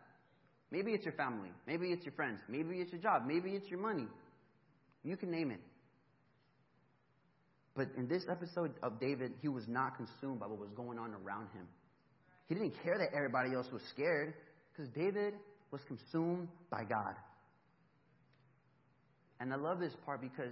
Maybe 0.71 0.91
it's 0.91 1.03
your 1.03 1.13
family. 1.13 1.49
Maybe 1.67 1.87
it's 1.87 2.05
your 2.05 2.13
friends. 2.13 2.39
Maybe 2.47 2.77
it's 2.77 2.91
your 2.93 3.01
job. 3.01 3.23
Maybe 3.27 3.51
it's 3.51 3.69
your 3.69 3.79
money. 3.79 4.07
You 5.03 5.17
can 5.17 5.29
name 5.29 5.51
it. 5.51 5.59
But 7.75 7.89
in 7.97 8.07
this 8.07 8.23
episode 8.29 8.73
of 8.81 8.99
David, 8.99 9.33
he 9.41 9.47
was 9.49 9.67
not 9.67 9.97
consumed 9.97 10.39
by 10.39 10.47
what 10.47 10.59
was 10.59 10.69
going 10.75 10.99
on 10.99 11.13
around 11.25 11.47
him. 11.53 11.67
He 12.49 12.55
didn't 12.55 12.73
care 12.83 12.97
that 12.97 13.15
everybody 13.15 13.53
else 13.53 13.67
was 13.71 13.83
scared 13.93 14.33
because 14.71 14.91
David 14.91 15.35
was 15.71 15.81
consumed 15.87 16.47
by 16.71 16.83
God. 16.83 17.13
And 19.39 19.53
I 19.53 19.55
love 19.55 19.79
this 19.79 19.93
part 20.03 20.19
because 20.19 20.51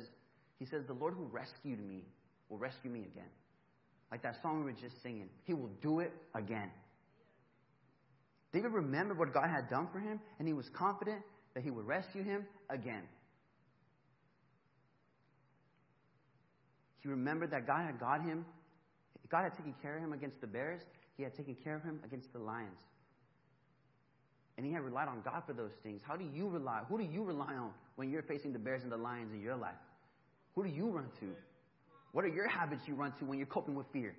he 0.60 0.66
says, 0.66 0.84
The 0.86 0.94
Lord 0.94 1.16
who 1.16 1.26
rescued 1.26 1.86
me 1.86 2.04
will 2.50 2.60
rescue 2.60 2.92
me 2.92 3.00
again. 3.00 3.30
Like 4.12 4.22
that 4.22 4.36
song 4.42 4.60
we 4.60 4.66
were 4.66 4.80
just 4.80 5.02
singing. 5.02 5.28
He 5.44 5.54
will 5.54 5.72
do 5.82 6.00
it 6.00 6.14
again. 6.36 6.70
David 8.54 8.72
remembered 8.72 9.18
what 9.18 9.34
God 9.34 9.50
had 9.50 9.68
done 9.70 9.90
for 9.92 10.00
him, 10.00 10.20
and 10.40 10.48
he 10.48 10.54
was 10.54 10.70
confident 10.78 11.22
that 11.54 11.64
he 11.64 11.72
would 11.72 11.86
rescue 11.86 12.24
him 12.24 12.46
again. 12.70 13.04
He 17.02 17.10
remembered 17.10 17.52
that 17.52 17.68
God 17.68 17.86
had 17.86 18.00
got 18.00 18.22
him, 18.22 18.46
God 19.30 19.44
had 19.44 19.58
taken 19.58 19.74
care 19.82 19.98
of 19.98 20.04
him 20.04 20.14
against 20.14 20.40
the 20.40 20.48
bears, 20.48 20.82
he 21.18 21.24
had 21.24 21.36
taken 21.36 21.56
care 21.64 21.76
of 21.76 21.84
him 21.84 22.00
against 22.06 22.32
the 22.32 22.40
lions. 22.40 22.80
And 24.58 24.66
he 24.66 24.72
had 24.72 24.84
relied 24.84 25.08
on 25.08 25.22
God 25.24 25.44
for 25.46 25.54
those 25.54 25.72
things. 25.84 26.02
How 26.08 26.16
do 26.16 26.24
you 26.24 26.48
rely? 26.48 26.82
Who 26.88 26.98
do 26.98 27.04
you 27.04 27.24
rely 27.24 27.54
on 27.54 27.72
when 27.96 28.10
you're 28.10 28.24
facing 28.24 28.54
the 28.54 28.60
bears 28.60 28.84
and 28.84 28.92
the 28.92 28.98
lions 28.98 29.32
in 29.34 29.42
your 29.42 29.56
life? 29.56 29.76
Who 30.56 30.64
do 30.64 30.70
you 30.70 30.90
run 30.90 31.10
to? 31.20 31.28
What 32.12 32.26
are 32.26 32.30
your 32.30 32.48
habits 32.48 32.82
you 32.88 32.96
run 32.96 33.14
to 33.20 33.26
when 33.26 33.38
you're 33.38 33.48
coping 33.48 33.76
with 33.76 33.86
fear? 33.92 34.16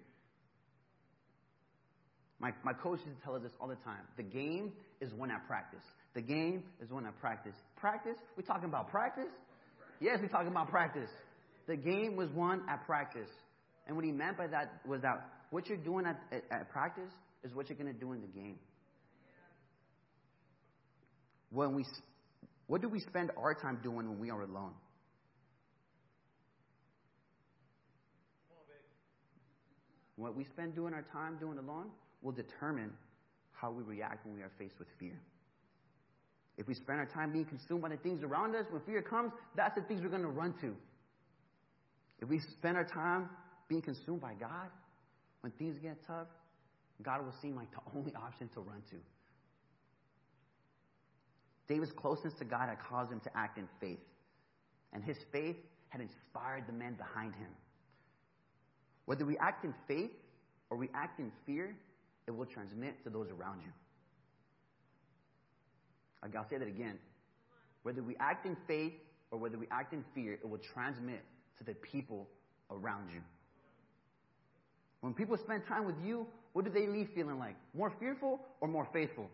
My, 2.40 2.52
my 2.64 2.73
coach 2.73 3.00
used 3.05 3.19
to 3.19 3.25
tell 3.25 3.35
us 3.35 3.43
this 3.43 3.50
all 3.61 3.67
the 3.67 3.76
time. 3.76 4.02
The 4.17 4.23
game 4.23 4.73
is 5.00 5.12
won 5.14 5.31
at 5.31 5.47
practice. 5.49 5.83
The 6.14 6.21
game 6.21 6.62
is 6.81 6.90
won 6.90 7.07
at 7.07 7.19
practice. 7.21 7.55
Practice? 7.76 8.17
we 8.37 8.45
talking 8.45 8.69
about 8.69 8.90
practice? 8.90 9.31
Yes, 10.00 10.19
we're 10.23 10.28
talking 10.28 10.49
about 10.49 10.71
practice. 10.71 11.11
The 11.67 11.76
game 11.76 12.14
was 12.14 12.28
won 12.31 12.62
at 12.69 12.87
practice. 12.87 13.28
And 13.87 13.97
what 13.97 14.05
he 14.05 14.12
meant 14.12 14.38
by 14.38 14.47
that 14.47 14.81
was 14.87 15.02
that 15.02 15.38
what 15.50 15.69
you're 15.69 15.78
doing 15.78 16.07
at, 16.07 16.21
at, 16.33 16.45
at 16.50 16.71
practice 16.71 17.12
is 17.45 17.55
what 17.55 17.69
you're 17.69 17.78
going 17.78 17.93
to 17.93 17.99
do 17.99 18.12
in 18.12 18.21
the 18.21 18.26
game. 18.26 18.59
When 21.50 21.75
we, 21.75 21.85
what 22.67 22.83
do 22.83 22.88
we 22.88 23.00
spend 23.00 23.31
our 23.37 23.55
time 23.55 23.78
doing 23.83 24.09
when 24.09 24.19
we 24.19 24.31
are 24.31 24.43
alone? 24.43 24.73
What 30.17 30.37
we 30.37 30.45
spend 30.45 30.75
doing 30.75 30.95
our 30.95 31.05
time 31.12 31.38
doing 31.38 31.59
alone 31.59 31.90
will 32.23 32.33
determine 32.33 32.90
how 33.52 33.71
we 33.71 33.85
react 33.85 34.26
when 34.26 34.35
we 34.35 34.43
are 34.43 34.50
faced 34.59 34.75
with 34.78 34.88
fear. 34.99 35.19
If 36.57 36.67
we 36.67 36.75
spend 36.75 36.99
our 36.99 37.07
time 37.07 37.33
being 37.33 37.45
consumed 37.45 37.83
by 37.83 37.90
the 37.90 37.97
things 37.99 38.25
around 38.25 38.57
us, 38.57 38.67
when 38.71 38.83
fear 38.83 39.00
comes, 39.00 39.31
that's 39.57 39.76
the 39.76 39.83
things 39.83 40.02
we're 40.02 40.09
going 40.09 40.23
to 40.23 40.28
run 40.28 40.55
to. 40.61 40.75
If 42.21 42.28
we 42.28 42.40
spend 42.59 42.76
our 42.76 42.85
time 42.85 43.31
being 43.69 43.81
consumed 43.81 44.21
by 44.21 44.35
God, 44.35 44.69
when 45.40 45.52
things 45.52 45.78
get 45.78 45.97
tough, 46.07 46.28
God 47.02 47.25
will 47.25 47.35
seem 47.40 47.57
like 47.57 47.71
the 47.71 47.80
only 47.97 48.12
option 48.14 48.49
to 48.54 48.61
run 48.61 48.83
to. 48.90 48.97
David's 51.68 51.92
closeness 51.92 52.33
to 52.38 52.45
God 52.45 52.68
had 52.68 52.78
caused 52.80 53.12
him 53.12 53.21
to 53.21 53.37
act 53.37 53.59
in 53.59 53.68
faith, 53.80 54.00
and 54.92 55.04
his 55.04 55.18
faith 55.30 55.57
had 55.90 56.00
inspired 56.00 56.66
the 56.66 56.73
men 56.73 56.95
behind 56.95 57.35
him. 57.35 57.50
Whether 59.04 59.25
we 59.25 59.37
act 59.38 59.64
in 59.64 59.75
faith 59.87 60.11
or 60.71 60.76
we 60.76 60.88
act 60.95 61.21
in 61.21 61.30
fear, 61.47 61.75
it 62.26 62.30
will 62.30 62.47
transmit 62.47 63.02
to 63.04 63.11
those 63.11 63.28
around 63.30 63.61
you. 63.62 63.73
I'll 66.23 66.49
say 66.49 66.59
that 66.59 66.68
again. 66.68 66.99
Whether 67.83 68.02
we 68.02 68.16
act 68.18 68.45
in 68.45 68.57
faith 68.66 68.92
or 69.30 69.38
whether 69.38 69.57
we 69.57 69.66
act 69.71 69.92
in 69.92 70.04
fear, 70.14 70.35
it 70.35 70.49
will 70.49 70.59
transmit 70.59 71.25
to 71.59 71.64
the 71.64 71.75
people 71.75 72.28
around 72.71 73.09
you. 73.12 73.21
When 75.00 75.14
people 75.14 75.37
spend 75.37 75.62
time 75.67 75.87
with 75.87 75.97
you, 76.05 76.26
what 76.52 76.64
do 76.64 76.71
they 76.71 76.87
leave 76.87 77.09
feeling 77.14 77.38
like? 77.38 77.55
More 77.75 77.93
fearful 78.00 78.40
or 78.61 78.69
more 78.69 78.88
faithful? 78.93 79.28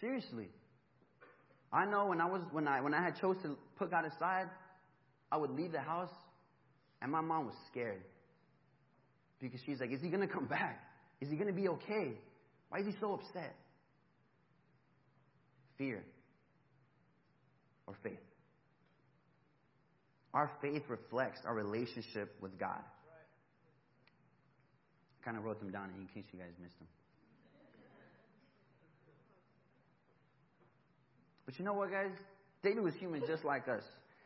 Seriously. 0.00 0.48
I 1.72 1.84
know 1.86 2.06
when 2.06 2.20
I 2.20 2.26
was 2.26 2.42
when 2.52 2.68
I 2.68 2.80
when 2.80 2.94
I 2.94 3.02
had 3.02 3.18
chose 3.20 3.36
to 3.42 3.56
put 3.78 3.90
God 3.90 4.04
aside, 4.04 4.48
I 5.32 5.36
would 5.36 5.50
leave 5.50 5.72
the 5.72 5.80
house 5.80 6.10
and 7.02 7.10
my 7.10 7.20
mom 7.20 7.46
was 7.46 7.54
scared. 7.70 8.02
Because 9.40 9.60
she's 9.64 9.80
like, 9.80 9.90
Is 9.90 10.00
he 10.00 10.08
gonna 10.08 10.28
come 10.28 10.46
back? 10.46 10.82
Is 11.20 11.30
he 11.30 11.36
gonna 11.36 11.52
be 11.52 11.68
okay? 11.68 12.12
Why 12.68 12.80
is 12.80 12.86
he 12.86 12.92
so 13.00 13.14
upset? 13.14 13.54
Fear 15.78 16.02
or 17.86 17.94
faith? 18.02 18.18
Our 20.34 20.50
faith 20.60 20.82
reflects 20.88 21.40
our 21.46 21.54
relationship 21.54 22.34
with 22.40 22.58
God. 22.58 22.82
I 25.26 25.28
kind 25.28 25.38
of 25.38 25.44
wrote 25.44 25.58
them 25.58 25.72
down 25.72 25.90
in 25.98 26.06
case 26.14 26.24
you 26.32 26.38
guys 26.38 26.52
missed 26.62 26.78
them. 26.78 26.86
But 31.44 31.58
you 31.58 31.64
know 31.64 31.74
what, 31.74 31.90
guys? 31.90 32.10
David 32.62 32.82
was 32.82 32.94
human 32.94 33.22
just 33.26 33.44
like 33.44 33.66
us. 33.68 33.82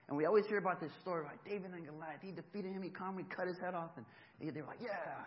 And 0.09 0.17
we 0.17 0.27
always 0.27 0.45
hear 0.47 0.59
about 0.59 0.81
this 0.81 0.91
story, 1.01 1.23
about 1.23 1.43
David 1.45 1.71
and 1.73 1.87
Goliath. 1.87 2.21
He 2.23 2.33
defeated 2.33 2.73
him. 2.73 2.83
He 2.83 2.91
calmly 2.91 3.25
cut 3.35 3.47
his 3.47 3.57
head 3.59 3.75
off. 3.75 3.91
And 3.97 4.05
they 4.41 4.61
were 4.61 4.67
like, 4.67 4.81
yeah. 4.83 5.25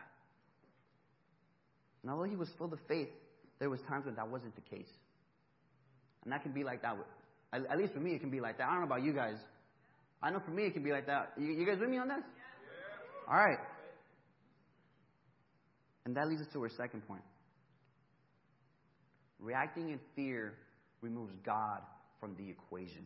And 2.01 2.12
although 2.12 2.30
he 2.30 2.36
was 2.36 2.50
full 2.58 2.72
of 2.72 2.80
faith, 2.88 3.10
there 3.60 3.70
was 3.70 3.80
times 3.88 4.06
when 4.06 4.15
that 4.15 4.27
wasn't 4.27 4.56
the 4.56 4.75
case. 4.75 4.89
And 6.24 6.34
that 6.34 6.44
can 6.44 6.51
be 6.51 6.63
like 6.63 6.82
that. 6.82 6.98
At 7.53 7.77
least 7.77 7.94
for 7.94 8.00
me, 8.00 8.12
it 8.12 8.20
can 8.20 8.30
be 8.30 8.42
like 8.42 8.58
that. 8.58 8.68
I 8.68 8.72
don't 8.72 8.82
know 8.82 8.88
about 8.88 9.03
you 9.03 9.13
guys. 9.13 9.38
I 10.22 10.32
know 10.32 10.39
for 10.44 10.51
me, 10.51 10.63
it 10.63 10.74
can 10.74 10.84
be 10.84 10.92
like 10.92 11.08
that. 11.08 11.34
You, 11.38 11.48
you 11.48 11.65
guys 11.65 11.77
with 11.80 11.89
me 11.89 11.98
on 11.98 12.08
this? 12.08 12.24
All 13.27 13.38
right. 13.38 13.58
And 16.05 16.15
that 16.15 16.27
leads 16.27 16.41
us 16.41 16.48
to 16.53 16.62
our 16.62 16.69
second 16.69 17.07
point. 17.07 17.22
Reacting 19.39 19.89
in 19.89 20.00
fear 20.15 20.53
removes 21.01 21.33
God 21.45 21.81
from 22.19 22.36
the 22.36 22.50
equation. 22.50 23.05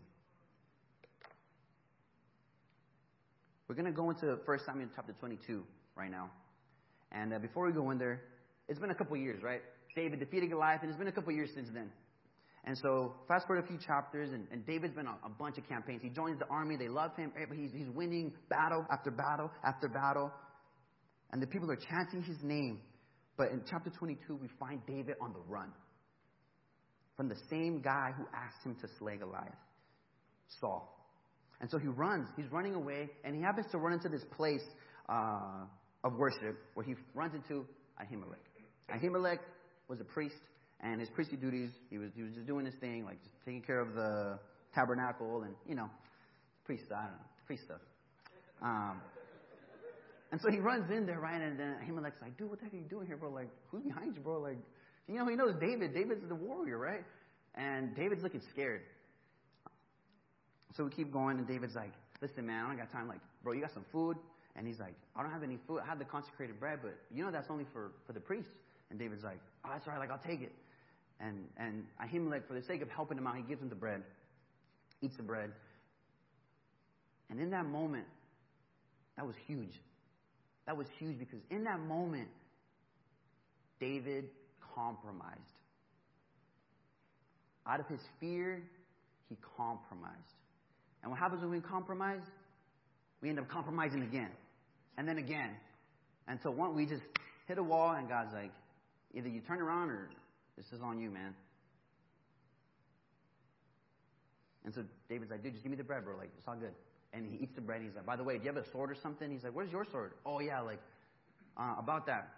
We're 3.67 3.75
going 3.75 3.85
to 3.85 3.91
go 3.91 4.09
into 4.09 4.37
1 4.45 4.59
Samuel 4.65 4.89
chapter 4.95 5.13
22 5.19 5.63
right 5.95 6.09
now. 6.09 6.29
And 7.11 7.33
uh, 7.33 7.39
before 7.39 7.65
we 7.65 7.73
go 7.73 7.91
in 7.91 7.97
there, 7.97 8.21
it's 8.67 8.79
been 8.79 8.91
a 8.91 8.95
couple 8.95 9.17
years, 9.17 9.41
right? 9.43 9.61
David 9.95 10.19
defeated 10.19 10.49
Goliath, 10.49 10.81
and 10.81 10.89
it's 10.89 10.97
been 10.97 11.07
a 11.07 11.11
couple 11.11 11.33
years 11.33 11.49
since 11.53 11.69
then. 11.73 11.89
And 12.65 12.77
so, 12.77 13.13
fast 13.27 13.47
forward 13.47 13.63
a 13.63 13.67
few 13.67 13.77
chapters, 13.77 14.31
and, 14.31 14.45
and 14.51 14.65
David's 14.65 14.93
been 14.93 15.07
on 15.07 15.15
a 15.25 15.29
bunch 15.29 15.57
of 15.57 15.67
campaigns. 15.67 16.01
He 16.01 16.09
joins 16.09 16.37
the 16.37 16.47
army, 16.47 16.75
they 16.75 16.89
love 16.89 17.15
him, 17.15 17.31
he's, 17.55 17.71
he's 17.71 17.89
winning 17.89 18.33
battle 18.49 18.85
after 18.91 19.09
battle 19.09 19.49
after 19.63 19.87
battle. 19.87 20.31
And 21.31 21.41
the 21.41 21.47
people 21.47 21.69
are 21.71 21.75
chanting 21.77 22.23
his 22.23 22.37
name. 22.41 22.79
But 23.37 23.51
in 23.51 23.61
chapter 23.69 23.89
22, 23.89 24.35
we 24.35 24.47
find 24.59 24.81
David 24.87 25.15
on 25.21 25.33
the 25.33 25.39
run 25.47 25.71
from 27.15 27.27
the 27.27 27.35
same 27.49 27.81
guy 27.81 28.11
who 28.15 28.25
asked 28.33 28.63
him 28.63 28.75
to 28.81 28.87
slay 28.99 29.17
Goliath, 29.17 29.51
Saul. 30.61 30.93
And 31.59 31.69
so 31.69 31.79
he 31.79 31.87
runs. 31.87 32.27
He's 32.35 32.51
running 32.51 32.75
away, 32.75 33.09
and 33.23 33.35
he 33.35 33.41
happens 33.41 33.65
to 33.71 33.79
run 33.79 33.93
into 33.93 34.09
this 34.09 34.23
place 34.35 34.63
uh, 35.09 35.65
of 36.03 36.13
worship 36.13 36.57
where 36.75 36.85
he 36.85 36.93
runs 37.15 37.33
into 37.33 37.65
Ahimelech. 37.99 38.37
Ahimelech 38.93 39.39
was 39.87 39.99
a 39.99 40.03
priest, 40.03 40.35
and 40.81 40.99
his 40.99 41.09
priestly 41.09 41.37
duties, 41.37 41.71
he 41.89 41.97
was, 41.97 42.11
he 42.15 42.21
was 42.21 42.33
just 42.33 42.45
doing 42.45 42.65
his 42.65 42.75
thing, 42.75 43.03
like 43.05 43.17
taking 43.43 43.63
care 43.63 43.79
of 43.79 43.95
the 43.95 44.37
tabernacle 44.75 45.41
and, 45.43 45.55
you 45.67 45.75
know, 45.75 45.89
priest, 46.65 46.83
I 46.95 47.01
don't 47.03 47.11
know, 47.13 47.25
priest 47.47 47.63
stuff. 47.63 47.81
Um, 48.61 49.01
and 50.31 50.41
so 50.41 50.51
he 50.51 50.59
runs 50.59 50.91
in 50.91 51.05
there, 51.05 51.19
right? 51.19 51.41
And 51.41 51.59
then 51.59 51.75
Ahimelech's 51.83 52.21
like, 52.21 52.37
dude, 52.37 52.49
what 52.49 52.59
the 52.59 52.65
heck 52.65 52.73
are 52.73 52.77
you 52.77 52.83
doing 52.83 53.07
here, 53.07 53.17
bro? 53.17 53.29
Like, 53.29 53.49
who's 53.69 53.83
behind 53.83 54.15
you, 54.15 54.21
bro? 54.21 54.39
Like, 54.39 54.57
you 55.07 55.15
know, 55.15 55.27
he 55.27 55.35
knows 55.35 55.55
David. 55.59 55.93
David's 55.93 56.27
the 56.27 56.35
warrior, 56.35 56.77
right? 56.77 57.03
And 57.55 57.95
David's 57.95 58.23
looking 58.23 58.41
scared. 58.51 58.81
So 60.75 60.83
we 60.83 60.91
keep 60.91 61.11
going, 61.11 61.37
and 61.37 61.47
David's 61.47 61.75
like, 61.75 61.93
listen, 62.21 62.45
man, 62.45 62.65
I 62.65 62.67
don't 62.67 62.77
got 62.77 62.91
time. 62.91 63.07
Like, 63.07 63.21
bro, 63.43 63.53
you 63.53 63.61
got 63.61 63.73
some 63.73 63.85
food? 63.91 64.17
And 64.55 64.67
he's 64.67 64.79
like, 64.79 64.95
I 65.15 65.21
don't 65.21 65.31
have 65.31 65.43
any 65.43 65.57
food. 65.67 65.79
I 65.83 65.87
have 65.87 65.99
the 65.99 66.05
consecrated 66.05 66.59
bread, 66.59 66.79
but 66.81 66.97
you 67.13 67.23
know 67.23 67.31
that's 67.31 67.49
only 67.49 67.65
for, 67.71 67.91
for 68.05 68.13
the 68.13 68.19
priests. 68.19 68.51
And 68.89 68.99
David's 68.99 69.23
like, 69.23 69.39
oh, 69.65 69.69
that's 69.71 69.87
all 69.87 69.93
right. 69.93 69.99
Like, 69.99 70.11
I'll 70.11 70.27
take 70.27 70.41
it. 70.41 70.51
And, 71.19 71.45
and 71.57 71.85
Ahimelech, 72.03 72.47
for 72.47 72.53
the 72.53 72.61
sake 72.61 72.81
of 72.81 72.89
helping 72.89 73.17
him 73.17 73.27
out, 73.27 73.37
he 73.37 73.43
gives 73.43 73.61
him 73.61 73.69
the 73.69 73.75
bread, 73.75 74.03
eats 75.01 75.15
the 75.17 75.23
bread. 75.23 75.51
And 77.29 77.39
in 77.39 77.49
that 77.51 77.65
moment, 77.65 78.05
that 79.15 79.25
was 79.25 79.35
huge. 79.47 79.81
That 80.67 80.77
was 80.77 80.85
huge 80.99 81.17
because 81.17 81.39
in 81.49 81.63
that 81.63 81.79
moment, 81.79 82.27
David 83.79 84.25
compromised. 84.75 85.39
Out 87.65 87.79
of 87.79 87.87
his 87.87 88.01
fear, 88.19 88.61
he 89.29 89.37
compromised. 89.57 90.15
And 91.01 91.11
what 91.11 91.19
happens 91.19 91.41
when 91.41 91.51
we 91.51 91.61
compromise? 91.61 92.21
We 93.21 93.29
end 93.29 93.39
up 93.39 93.49
compromising 93.49 94.03
again. 94.03 94.29
And 94.97 95.07
then 95.07 95.17
again. 95.17 95.51
Until 96.27 96.51
one, 96.53 96.75
we 96.75 96.85
just 96.85 97.03
hit 97.47 97.57
a 97.57 97.63
wall, 97.63 97.95
and 97.95 98.09
God's 98.09 98.33
like, 98.33 98.51
either 99.13 99.29
you 99.29 99.41
turn 99.41 99.61
around 99.61 99.89
or 99.89 100.09
this 100.57 100.65
is 100.73 100.81
on 100.81 100.99
you, 100.99 101.09
man. 101.09 101.33
And 104.65 104.73
so 104.73 104.83
David's 105.07 105.31
like, 105.31 105.43
dude, 105.43 105.53
just 105.53 105.63
give 105.63 105.71
me 105.71 105.77
the 105.77 105.83
bread, 105.83 106.03
bro. 106.03 106.17
Like, 106.17 106.29
it's 106.37 106.45
all 106.45 106.55
good. 106.55 106.73
And 107.17 107.25
he 107.31 107.43
eats 107.43 107.55
the 107.55 107.61
bread. 107.61 107.81
And 107.81 107.89
he's 107.89 107.95
like, 107.95 108.05
by 108.05 108.15
the 108.15 108.23
way, 108.23 108.37
do 108.37 108.43
you 108.45 108.53
have 108.53 108.63
a 108.63 108.71
sword 108.71 108.91
or 108.91 108.95
something? 109.01 109.31
He's 109.31 109.43
like, 109.43 109.53
where's 109.53 109.71
your 109.71 109.85
sword? 109.91 110.11
Oh, 110.25 110.39
yeah, 110.39 110.61
like, 110.61 110.79
uh, 111.57 111.75
about 111.79 112.05
that. 112.05 112.29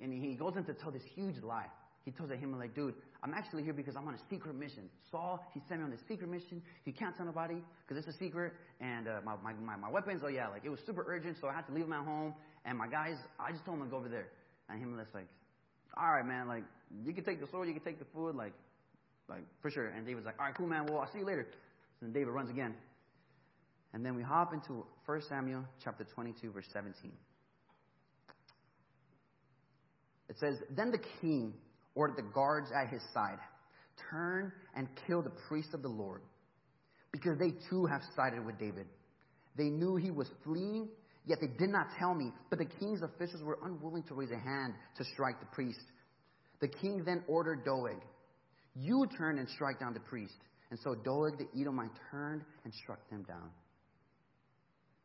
And 0.00 0.12
he 0.12 0.34
goes 0.34 0.56
in 0.56 0.64
to 0.64 0.72
tell 0.72 0.90
this 0.90 1.02
huge 1.14 1.42
lie. 1.42 1.66
He 2.04 2.10
tells 2.10 2.30
him, 2.30 2.58
like, 2.58 2.74
dude, 2.74 2.94
I'm 3.22 3.34
actually 3.34 3.62
here 3.62 3.74
because 3.74 3.94
I'm 3.94 4.08
on 4.08 4.14
a 4.14 4.18
secret 4.30 4.56
mission. 4.56 4.88
Saul, 5.10 5.44
he 5.52 5.60
sent 5.68 5.80
me 5.80 5.84
on 5.84 5.90
this 5.90 6.00
secret 6.08 6.28
mission. 6.30 6.62
He 6.84 6.92
can't 6.92 7.16
tell 7.16 7.26
nobody 7.26 7.62
because 7.86 8.02
it's 8.02 8.16
a 8.16 8.18
secret. 8.18 8.54
And 8.80 9.06
uh, 9.06 9.20
my, 9.24 9.34
my, 9.44 9.52
my, 9.52 9.76
my 9.76 9.90
weapons, 9.90 10.22
oh, 10.24 10.28
yeah, 10.28 10.48
like, 10.48 10.64
it 10.64 10.70
was 10.70 10.80
super 10.86 11.04
urgent, 11.06 11.36
so 11.40 11.46
I 11.46 11.52
had 11.52 11.66
to 11.68 11.72
leave 11.72 11.84
them 11.84 11.92
at 11.92 12.04
home. 12.04 12.34
And 12.64 12.78
my 12.78 12.88
guys, 12.88 13.16
I 13.38 13.52
just 13.52 13.64
told 13.64 13.78
them 13.78 13.86
to 13.86 13.90
go 13.90 13.98
over 13.98 14.08
there. 14.08 14.28
And 14.68 14.80
him 14.80 14.96
was 14.96 15.06
like, 15.14 15.28
all 15.96 16.10
right, 16.10 16.26
man, 16.26 16.48
like, 16.48 16.64
you 17.04 17.12
can 17.12 17.22
take 17.22 17.40
the 17.40 17.46
sword, 17.48 17.68
you 17.68 17.74
can 17.74 17.84
take 17.84 17.98
the 17.98 18.06
food, 18.14 18.34
like, 18.34 18.54
like, 19.28 19.44
for 19.60 19.70
sure. 19.70 19.88
And 19.88 20.06
David's 20.06 20.26
like, 20.26 20.38
all 20.40 20.46
right, 20.46 20.54
cool, 20.54 20.66
man, 20.66 20.86
well, 20.86 21.00
I'll 21.00 21.12
see 21.12 21.18
you 21.18 21.26
later. 21.26 21.46
So 22.00 22.06
then 22.06 22.12
David 22.12 22.30
runs 22.30 22.50
again. 22.50 22.74
And 23.94 24.04
then 24.04 24.14
we 24.14 24.22
hop 24.22 24.52
into 24.52 24.84
1 25.06 25.22
Samuel 25.28 25.64
chapter 25.82 26.04
22, 26.04 26.52
verse 26.52 26.66
17. 26.72 27.12
It 30.28 30.36
says, 30.38 30.56
Then 30.70 30.90
the 30.90 31.00
king 31.20 31.52
ordered 31.94 32.16
the 32.16 32.30
guards 32.32 32.70
at 32.74 32.88
his 32.88 33.02
side, 33.12 33.38
Turn 34.10 34.50
and 34.74 34.88
kill 35.06 35.22
the 35.22 35.32
priests 35.48 35.74
of 35.74 35.82
the 35.82 35.88
Lord, 35.88 36.22
because 37.12 37.38
they 37.38 37.52
too 37.68 37.84
have 37.84 38.00
sided 38.16 38.44
with 38.44 38.58
David. 38.58 38.86
They 39.56 39.68
knew 39.68 39.96
he 39.96 40.10
was 40.10 40.28
fleeing, 40.42 40.88
yet 41.26 41.38
they 41.40 41.48
did 41.48 41.68
not 41.68 41.88
tell 41.98 42.14
me. 42.14 42.32
But 42.48 42.58
the 42.58 42.64
king's 42.64 43.02
officials 43.02 43.42
were 43.42 43.58
unwilling 43.62 44.04
to 44.04 44.14
raise 44.14 44.30
a 44.30 44.38
hand 44.38 44.72
to 44.96 45.04
strike 45.04 45.38
the 45.40 45.46
priest. 45.46 45.84
The 46.60 46.68
king 46.68 47.02
then 47.04 47.22
ordered 47.28 47.64
Doeg, 47.66 48.00
You 48.74 49.06
turn 49.18 49.38
and 49.38 49.48
strike 49.50 49.80
down 49.80 49.92
the 49.92 50.00
priest. 50.00 50.38
And 50.70 50.80
so 50.80 50.94
Doeg 50.94 51.36
the 51.36 51.60
Edomite 51.60 51.90
turned 52.10 52.42
and 52.64 52.72
struck 52.72 52.98
them 53.10 53.24
down. 53.24 53.50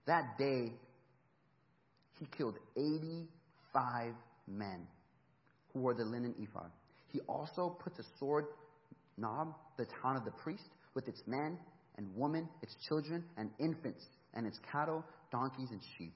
That 0.07 0.37
day, 0.37 0.71
he 2.17 2.25
killed 2.37 2.55
85 2.75 4.13
men 4.47 4.87
who 5.73 5.81
wore 5.81 5.93
the 5.93 6.05
linen 6.05 6.33
ephod. 6.39 6.71
He 7.11 7.19
also 7.27 7.77
put 7.83 7.95
the 7.95 8.03
sword 8.19 8.45
Nob, 9.17 9.53
the 9.77 9.85
town 10.01 10.15
of 10.15 10.25
the 10.25 10.31
priest, 10.31 10.63
with 10.93 11.07
its 11.07 11.21
men 11.27 11.57
and 11.97 12.07
women, 12.15 12.47
its 12.61 12.75
children 12.87 13.23
and 13.35 13.49
infants, 13.59 14.05
and 14.33 14.45
its 14.45 14.59
cattle, 14.71 15.03
donkeys, 15.31 15.69
and 15.71 15.81
sheep. 15.97 16.13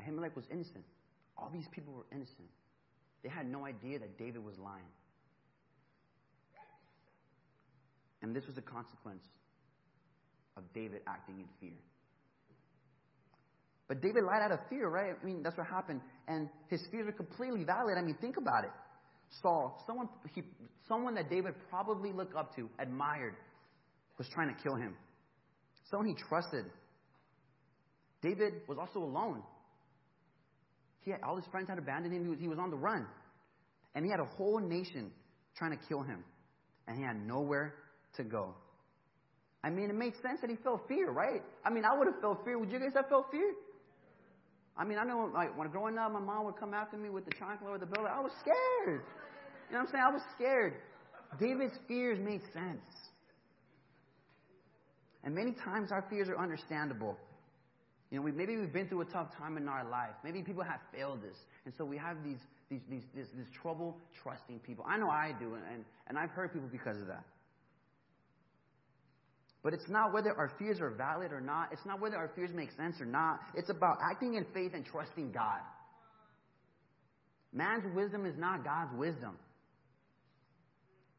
Ahimelech 0.00 0.36
was 0.36 0.44
innocent. 0.50 0.84
All 1.36 1.50
these 1.52 1.66
people 1.72 1.94
were 1.94 2.06
innocent. 2.12 2.48
They 3.22 3.30
had 3.30 3.50
no 3.50 3.64
idea 3.64 3.98
that 3.98 4.18
David 4.18 4.44
was 4.44 4.58
lying. 4.58 4.84
And 8.24 8.34
this 8.34 8.46
was 8.46 8.56
a 8.56 8.62
consequence 8.62 9.22
of 10.56 10.62
David 10.72 11.02
acting 11.06 11.40
in 11.40 11.44
fear. 11.60 11.78
But 13.86 14.00
David 14.00 14.24
lied 14.24 14.40
out 14.40 14.50
of 14.50 14.60
fear, 14.70 14.88
right? 14.88 15.14
I 15.20 15.26
mean, 15.26 15.42
that's 15.42 15.58
what 15.58 15.66
happened. 15.66 16.00
And 16.26 16.48
his 16.70 16.80
fears 16.90 17.04
were 17.04 17.12
completely 17.12 17.64
valid. 17.64 17.98
I 17.98 18.02
mean, 18.02 18.16
think 18.22 18.38
about 18.38 18.64
it. 18.64 18.70
Saul, 19.42 19.84
someone, 19.86 20.08
he, 20.34 20.42
someone 20.88 21.14
that 21.16 21.28
David 21.28 21.52
probably 21.68 22.12
looked 22.12 22.34
up 22.34 22.56
to, 22.56 22.66
admired, 22.78 23.34
was 24.16 24.26
trying 24.32 24.48
to 24.48 24.62
kill 24.62 24.76
him. 24.76 24.96
Someone 25.90 26.08
he 26.08 26.14
trusted. 26.14 26.64
David 28.22 28.54
was 28.66 28.78
also 28.80 29.00
alone. 29.00 29.42
He 31.00 31.10
had, 31.10 31.20
all 31.22 31.36
his 31.36 31.44
friends 31.50 31.68
had 31.68 31.76
abandoned 31.76 32.14
him. 32.14 32.22
He 32.22 32.30
was, 32.30 32.38
he 32.40 32.48
was 32.48 32.58
on 32.58 32.70
the 32.70 32.78
run. 32.78 33.04
And 33.94 34.02
he 34.02 34.10
had 34.10 34.20
a 34.20 34.36
whole 34.38 34.60
nation 34.60 35.10
trying 35.58 35.76
to 35.76 35.86
kill 35.86 36.00
him. 36.00 36.24
And 36.88 36.96
he 36.96 37.04
had 37.04 37.16
nowhere 37.26 37.74
to 38.16 38.24
go. 38.24 38.54
I 39.62 39.70
mean, 39.70 39.88
it 39.88 39.96
makes 39.96 40.20
sense 40.20 40.40
that 40.42 40.50
he 40.50 40.56
felt 40.56 40.86
fear, 40.88 41.10
right? 41.10 41.42
I 41.64 41.70
mean, 41.70 41.84
I 41.84 41.96
would 41.96 42.06
have 42.06 42.20
felt 42.20 42.44
fear. 42.44 42.58
Would 42.58 42.70
you 42.70 42.78
guys 42.78 42.92
have 42.94 43.08
felt 43.08 43.30
fear? 43.30 43.54
I 44.76 44.84
mean, 44.84 44.98
I 44.98 45.04
know, 45.04 45.30
like, 45.32 45.56
when 45.56 45.68
growing 45.68 45.96
up, 45.96 46.12
my 46.12 46.20
mom 46.20 46.44
would 46.44 46.56
come 46.56 46.74
after 46.74 46.96
me 46.96 47.08
with 47.08 47.24
the 47.24 47.30
chocolate 47.32 47.70
or 47.70 47.78
the 47.78 47.86
bill. 47.86 48.06
I 48.06 48.20
was 48.20 48.32
scared. 48.40 49.00
You 49.68 49.72
know 49.72 49.78
what 49.78 49.86
I'm 49.86 49.92
saying? 49.92 50.04
I 50.06 50.12
was 50.12 50.22
scared. 50.34 50.74
David's 51.40 51.78
fears 51.88 52.18
made 52.18 52.42
sense. 52.52 52.82
And 55.22 55.34
many 55.34 55.52
times 55.52 55.90
our 55.92 56.04
fears 56.10 56.28
are 56.28 56.38
understandable. 56.38 57.16
You 58.10 58.18
know, 58.18 58.24
we, 58.24 58.32
maybe 58.32 58.56
we've 58.56 58.72
been 58.72 58.88
through 58.88 59.00
a 59.00 59.06
tough 59.06 59.36
time 59.36 59.56
in 59.56 59.68
our 59.68 59.88
life. 59.88 60.14
Maybe 60.22 60.42
people 60.42 60.62
have 60.62 60.80
failed 60.92 61.20
us. 61.28 61.36
And 61.64 61.72
so 61.78 61.84
we 61.84 61.96
have 61.96 62.22
these, 62.22 62.38
these, 62.70 62.82
these, 62.90 63.02
this, 63.14 63.28
this 63.34 63.46
trouble 63.62 63.96
trusting 64.22 64.58
people. 64.60 64.84
I 64.86 64.98
know 64.98 65.08
I 65.08 65.34
do, 65.38 65.54
and, 65.54 65.84
and 66.08 66.18
I've 66.18 66.30
hurt 66.30 66.52
people 66.52 66.68
because 66.70 67.00
of 67.00 67.06
that. 67.06 67.24
But 69.64 69.72
it's 69.72 69.88
not 69.88 70.12
whether 70.12 70.32
our 70.36 70.52
fears 70.58 70.78
are 70.80 70.90
valid 70.90 71.32
or 71.32 71.40
not. 71.40 71.70
It's 71.72 71.84
not 71.86 71.98
whether 71.98 72.16
our 72.16 72.30
fears 72.36 72.50
make 72.54 72.70
sense 72.76 73.00
or 73.00 73.06
not. 73.06 73.40
It's 73.54 73.70
about 73.70 73.96
acting 74.12 74.34
in 74.34 74.44
faith 74.52 74.72
and 74.74 74.84
trusting 74.84 75.32
God. 75.32 75.60
Man's 77.50 77.84
wisdom 77.96 78.26
is 78.26 78.34
not 78.36 78.62
God's 78.62 78.94
wisdom. 78.94 79.38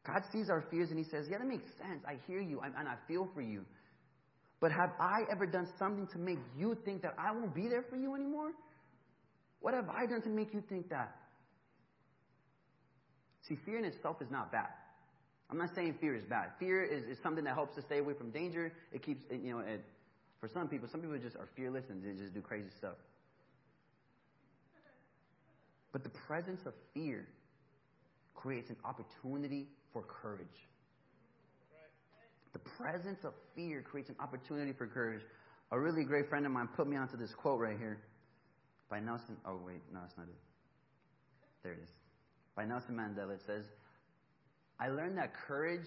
God 0.06 0.22
sees 0.32 0.48
our 0.48 0.64
fears 0.70 0.90
and 0.90 0.98
He 0.98 1.04
says, 1.10 1.26
Yeah, 1.28 1.38
that 1.38 1.48
makes 1.48 1.64
sense. 1.76 2.04
I 2.06 2.18
hear 2.28 2.40
you 2.40 2.60
and 2.60 2.88
I 2.88 2.94
feel 3.08 3.28
for 3.34 3.42
you. 3.42 3.64
But 4.60 4.70
have 4.70 4.90
I 5.00 5.22
ever 5.30 5.44
done 5.46 5.66
something 5.76 6.06
to 6.12 6.18
make 6.18 6.38
you 6.56 6.76
think 6.84 7.02
that 7.02 7.14
I 7.18 7.32
won't 7.32 7.54
be 7.54 7.68
there 7.68 7.84
for 7.90 7.96
you 7.96 8.14
anymore? 8.14 8.52
What 9.60 9.74
have 9.74 9.88
I 9.88 10.06
done 10.06 10.22
to 10.22 10.28
make 10.28 10.54
you 10.54 10.62
think 10.68 10.88
that? 10.90 11.16
See, 13.48 13.56
fear 13.64 13.78
in 13.78 13.84
itself 13.84 14.22
is 14.22 14.30
not 14.30 14.52
bad. 14.52 14.68
I'm 15.50 15.58
not 15.58 15.74
saying 15.74 15.94
fear 16.00 16.14
is 16.14 16.24
bad. 16.24 16.50
Fear 16.58 16.84
is, 16.84 17.04
is 17.04 17.18
something 17.22 17.44
that 17.44 17.54
helps 17.54 17.78
us 17.78 17.84
stay 17.84 17.98
away 17.98 18.14
from 18.14 18.30
danger. 18.30 18.72
It 18.92 19.02
keeps, 19.02 19.22
you 19.30 19.52
know, 19.52 19.60
it, 19.60 19.84
for 20.40 20.48
some 20.48 20.68
people, 20.68 20.88
some 20.90 21.00
people 21.00 21.16
just 21.18 21.36
are 21.36 21.48
fearless 21.54 21.84
and 21.88 22.02
they 22.02 22.20
just 22.20 22.34
do 22.34 22.40
crazy 22.40 22.70
stuff. 22.76 22.94
But 25.92 26.02
the 26.02 26.10
presence 26.10 26.66
of 26.66 26.74
fear 26.92 27.26
creates 28.34 28.70
an 28.70 28.76
opportunity 28.84 29.66
for 29.92 30.02
courage. 30.02 30.46
The 32.52 32.58
presence 32.58 33.24
of 33.24 33.32
fear 33.54 33.82
creates 33.82 34.08
an 34.08 34.16
opportunity 34.20 34.72
for 34.72 34.86
courage. 34.86 35.22
A 35.72 35.78
really 35.78 36.04
great 36.04 36.28
friend 36.28 36.44
of 36.44 36.52
mine 36.52 36.68
put 36.76 36.86
me 36.86 36.96
onto 36.96 37.16
this 37.16 37.34
quote 37.34 37.60
right 37.60 37.78
here 37.78 37.98
by 38.90 39.00
Nelson. 39.00 39.36
Oh, 39.46 39.58
wait, 39.64 39.80
no, 39.92 40.00
it's 40.04 40.16
not 40.16 40.26
it. 40.26 40.34
There 41.62 41.72
it 41.72 41.80
is. 41.82 41.90
By 42.54 42.64
Nelson 42.64 42.94
Mandela. 42.94 43.34
It 43.34 43.42
says, 43.46 43.64
I 44.78 44.88
learned 44.88 45.18
that 45.18 45.32
courage 45.34 45.86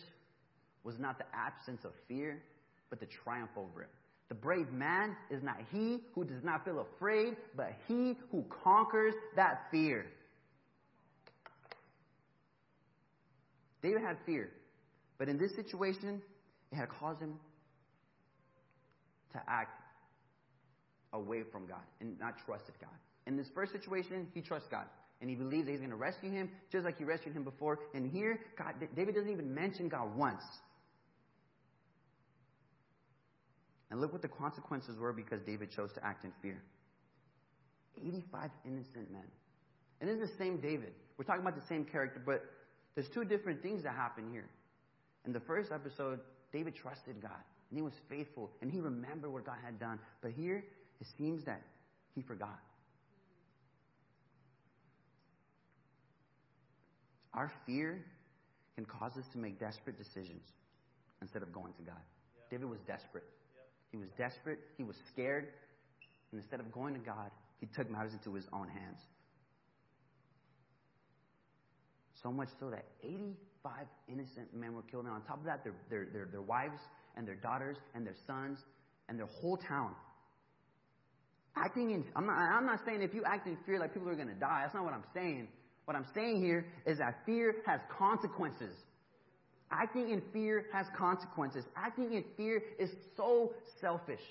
was 0.84 0.98
not 0.98 1.18
the 1.18 1.26
absence 1.34 1.86
of 1.86 1.92
fear, 2.08 2.42
but 2.90 3.00
the 3.00 3.06
triumph 3.24 3.52
over 3.56 3.84
it. 3.84 3.90
The 4.30 4.36
brave 4.36 4.72
man 4.72 5.16
is 5.30 5.42
not 5.44 5.58
he 5.72 6.00
who 6.14 6.24
does 6.24 6.44
not 6.44 6.64
feel 6.64 6.86
afraid, 6.96 7.36
but 7.56 7.74
he 7.88 8.16
who 8.32 8.46
conquers 8.64 9.14
that 9.36 9.64
fear. 9.72 10.06
David 13.82 14.02
had 14.02 14.18
fear, 14.26 14.50
but 15.18 15.30
in 15.30 15.38
this 15.38 15.56
situation, 15.56 16.22
it 16.72 16.76
had 16.76 16.90
caused 16.90 17.22
him 17.22 17.36
to 19.34 19.42
act 19.48 19.82
away 21.14 21.44
from 21.52 21.66
God 21.66 21.82
and 22.02 22.20
not 22.20 22.36
trusted 22.46 22.76
God. 22.80 22.90
In 23.26 23.38
this 23.38 23.48
first 23.54 23.72
situation, 23.72 24.28
he 24.34 24.42
trusts 24.42 24.68
God 24.70 24.86
and 25.22 25.30
he 25.30 25.36
believes 25.36 25.66
that 25.66 25.72
he's 25.72 25.80
going 25.80 25.92
to 25.92 25.98
rescue 25.98 26.32
him, 26.32 26.50
just 26.72 26.86
like 26.86 26.98
he 26.98 27.04
rescued 27.04 27.36
him 27.36 27.44
before. 27.44 27.80
And 27.94 28.10
here, 28.10 28.40
God, 28.58 28.76
David 28.96 29.16
doesn't 29.16 29.30
even 29.30 29.54
mention 29.54 29.90
God 29.90 30.16
once. 30.16 30.44
And 33.92 34.00
look 34.00 34.14
what 34.14 34.22
the 34.22 34.30
consequences 34.30 34.98
were 34.98 35.12
because 35.12 35.42
David 35.42 35.72
chose 35.72 35.92
to 35.94 36.06
act 36.06 36.24
in 36.24 36.32
fear. 36.42 36.62
85 37.98 38.50
innocent 38.66 39.12
men. 39.12 39.26
And 40.00 40.10
this 40.10 40.18
is 40.18 40.32
the 40.32 40.38
same 40.38 40.58
David. 40.58 40.94
We're 41.18 41.26
talking 41.26 41.42
about 41.42 41.56
the 41.56 41.68
same 41.68 41.84
character, 41.84 42.22
but 42.26 42.46
there's 42.96 43.10
two 43.10 43.26
different 43.26 43.62
things 43.62 43.84
that 43.84 43.94
happen 43.94 44.32
here. 44.32 44.48
In 45.26 45.34
the 45.34 45.40
first 45.42 45.72
episode, 45.72 46.20
David 46.54 46.76
trusted 46.76 47.22
God, 47.22 47.44
and 47.70 47.78
he 47.78 47.82
was 47.82 47.94
faithful, 48.10 48.52
and 48.62 48.72
he 48.72 48.80
remembered 48.80 49.32
what 49.32 49.46
God 49.46 49.58
had 49.64 49.80
done. 49.80 50.00
But 50.22 50.32
here, 50.32 50.64
it 51.02 51.08
seems 51.18 51.44
that 51.46 51.62
he 52.16 52.22
forgot. 52.22 52.60
Our 57.34 57.52
fear 57.66 58.04
can 58.76 58.86
cause 58.86 59.18
us 59.18 59.26
to 59.34 59.38
make 59.38 59.60
desperate 59.60 59.98
decisions 59.98 60.44
instead 61.22 61.42
of 61.42 61.54
going 61.54 61.74
to 61.74 61.84
God. 61.84 62.02
David 62.50 62.70
was 62.70 62.80
desperate. 62.88 63.26
He 63.92 63.98
was 63.98 64.08
desperate. 64.18 64.60
He 64.78 64.84
was 64.84 64.96
scared. 65.12 65.48
And 66.32 66.42
instead 66.42 66.60
of 66.60 66.72
going 66.72 66.94
to 66.94 67.00
God, 67.00 67.32
he 67.60 67.68
took 67.76 67.90
matters 67.90 68.14
into 68.14 68.34
his 68.34 68.46
own 68.54 68.68
hands. 68.68 69.00
So 72.22 72.32
much 72.32 72.50
so 72.60 72.70
that 72.70 72.86
85 73.04 73.72
innocent 74.08 74.54
men 74.54 74.74
were 74.74 74.82
killed. 74.84 75.06
And 75.06 75.14
on 75.14 75.22
top 75.24 75.40
of 75.40 75.46
that, 75.46 75.64
their, 75.64 75.74
their, 75.90 76.06
their, 76.12 76.26
their 76.26 76.42
wives 76.42 76.80
and 77.16 77.28
their 77.28 77.36
daughters 77.36 77.78
and 77.96 78.06
their 78.06 78.16
sons 78.28 78.60
and 79.08 79.18
their 79.18 79.28
whole 79.42 79.58
town. 79.58 79.92
Acting 81.56 81.92
in, 81.92 82.06
I'm 82.16 82.26
not, 82.26 82.38
I'm 82.38 82.66
not 82.66 82.80
saying 82.86 83.02
if 83.02 83.14
you 83.14 83.24
act 83.26 83.48
in 83.48 83.58
fear 83.66 83.80
like 83.80 83.94
people 83.94 84.10
are 84.10 84.16
going 84.16 84.28
to 84.28 84.34
die. 84.34 84.62
That's 84.64 84.74
not 84.74 84.84
what 84.84 84.94
I'm 84.94 85.04
saying. 85.14 85.48
What 85.90 85.96
I'm 85.96 86.06
saying 86.14 86.40
here 86.40 86.68
is 86.86 87.00
that 87.00 87.16
fear 87.26 87.56
has 87.66 87.80
consequences. 87.90 88.76
Acting 89.72 90.12
in 90.12 90.22
fear 90.32 90.68
has 90.72 90.86
consequences. 90.96 91.66
Acting 91.76 92.14
in 92.14 92.24
fear 92.38 92.62
is 92.78 92.92
so 93.18 93.54
selfish. 93.82 94.22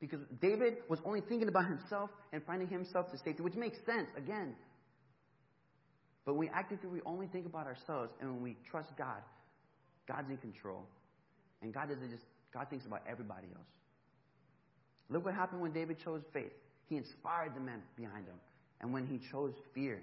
Because 0.00 0.20
David 0.40 0.78
was 0.88 0.98
only 1.04 1.20
thinking 1.20 1.48
about 1.48 1.66
himself 1.66 2.08
and 2.32 2.42
finding 2.46 2.68
himself 2.68 3.10
to 3.10 3.18
safety, 3.18 3.42
which 3.42 3.54
makes 3.54 3.76
sense, 3.84 4.08
again. 4.16 4.54
But 6.24 6.36
when 6.36 6.48
we 6.48 6.54
act 6.54 6.72
in 6.72 6.78
fear, 6.78 6.88
we 6.88 7.02
only 7.04 7.26
think 7.26 7.44
about 7.44 7.66
ourselves. 7.66 8.10
And 8.18 8.30
when 8.30 8.42
we 8.42 8.56
trust 8.70 8.96
God, 8.96 9.20
God's 10.08 10.30
in 10.30 10.38
control. 10.38 10.86
And 11.60 11.74
God 11.74 11.90
doesn't 11.90 12.10
just, 12.10 12.24
God 12.50 12.68
thinks 12.70 12.86
about 12.86 13.02
everybody 13.06 13.48
else. 13.54 13.68
Look 15.10 15.26
what 15.26 15.34
happened 15.34 15.60
when 15.60 15.74
David 15.74 15.98
chose 16.02 16.22
faith. 16.32 16.52
He 16.88 16.96
inspired 16.96 17.54
the 17.54 17.60
men 17.60 17.82
behind 17.94 18.24
him. 18.24 18.36
And 18.80 18.90
when 18.90 19.06
he 19.06 19.20
chose 19.30 19.52
fear, 19.74 20.02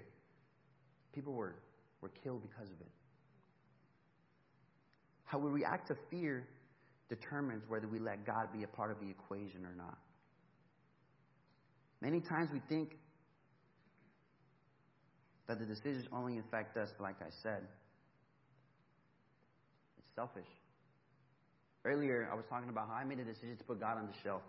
people 1.14 1.32
were, 1.32 1.54
were 2.00 2.10
killed 2.22 2.42
because 2.42 2.68
of 2.68 2.80
it. 2.80 2.90
How 5.24 5.38
we 5.38 5.50
react 5.50 5.88
to 5.88 5.96
fear 6.10 6.46
determines 7.08 7.62
whether 7.68 7.88
we 7.88 7.98
let 7.98 8.24
God 8.24 8.48
be 8.52 8.62
a 8.62 8.68
part 8.68 8.90
of 8.90 8.98
the 9.00 9.08
equation 9.10 9.64
or 9.64 9.74
not. 9.76 9.98
Many 12.00 12.20
times 12.20 12.48
we 12.52 12.60
think 12.68 12.96
that 15.46 15.58
the 15.58 15.66
decisions 15.66 16.06
only 16.12 16.38
affect 16.38 16.76
us, 16.76 16.88
like 17.00 17.16
I 17.20 17.30
said. 17.42 17.62
It's 19.98 20.14
selfish. 20.14 20.48
Earlier, 21.84 22.28
I 22.30 22.34
was 22.34 22.44
talking 22.48 22.68
about 22.68 22.88
how 22.88 22.94
I 22.94 23.04
made 23.04 23.18
a 23.18 23.24
decision 23.24 23.56
to 23.56 23.64
put 23.64 23.80
God 23.80 23.98
on 23.98 24.06
the 24.06 24.14
shelf. 24.22 24.42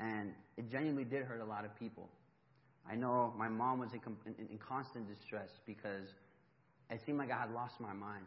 And 0.00 0.32
it 0.56 0.70
genuinely 0.70 1.04
did 1.04 1.24
hurt 1.24 1.40
a 1.40 1.44
lot 1.44 1.64
of 1.64 1.78
people. 1.78 2.08
I 2.90 2.94
know 2.94 3.32
my 3.36 3.48
mom 3.48 3.78
was 3.78 3.90
in, 3.92 4.00
in, 4.26 4.46
in 4.50 4.58
constant 4.58 5.08
distress 5.08 5.48
because 5.66 6.08
it 6.90 7.00
seemed 7.06 7.18
like 7.18 7.30
I 7.30 7.38
had 7.38 7.52
lost 7.52 7.80
my 7.80 7.92
mind. 7.92 8.26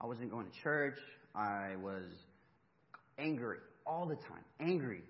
I 0.00 0.06
wasn't 0.06 0.30
going 0.30 0.46
to 0.46 0.52
church. 0.62 0.98
I 1.34 1.76
was 1.82 2.04
angry 3.18 3.58
all 3.86 4.06
the 4.06 4.16
time. 4.16 4.44
Angry. 4.60 5.02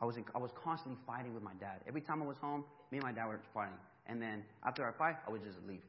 I 0.00 0.04
was, 0.04 0.16
in, 0.16 0.24
I 0.34 0.38
was 0.38 0.50
constantly 0.64 1.00
fighting 1.06 1.34
with 1.34 1.42
my 1.42 1.54
dad. 1.60 1.80
Every 1.86 2.00
time 2.00 2.22
I 2.22 2.26
was 2.26 2.36
home, 2.40 2.64
me 2.90 2.98
and 2.98 3.04
my 3.04 3.12
dad 3.12 3.26
were 3.26 3.40
fighting. 3.54 3.78
And 4.06 4.20
then 4.20 4.42
after 4.64 4.86
I 4.86 4.92
fight, 4.92 5.16
I 5.26 5.30
would 5.30 5.44
just 5.44 5.58
leave. 5.68 5.82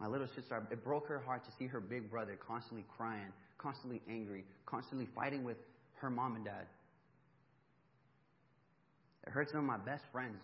My 0.00 0.06
little 0.06 0.28
sister, 0.34 0.62
it 0.70 0.84
broke 0.84 1.06
her 1.08 1.20
heart 1.20 1.44
to 1.44 1.50
see 1.58 1.66
her 1.66 1.80
big 1.80 2.10
brother 2.10 2.36
constantly 2.46 2.84
crying, 2.96 3.32
constantly 3.56 4.00
angry, 4.08 4.44
constantly 4.66 5.06
fighting 5.14 5.44
with 5.44 5.56
her 6.00 6.10
mom 6.10 6.36
and 6.36 6.44
dad. 6.44 6.66
It 9.28 9.32
hurt 9.32 9.50
some 9.50 9.60
of 9.60 9.66
my 9.66 9.76
best 9.76 10.04
friends. 10.10 10.40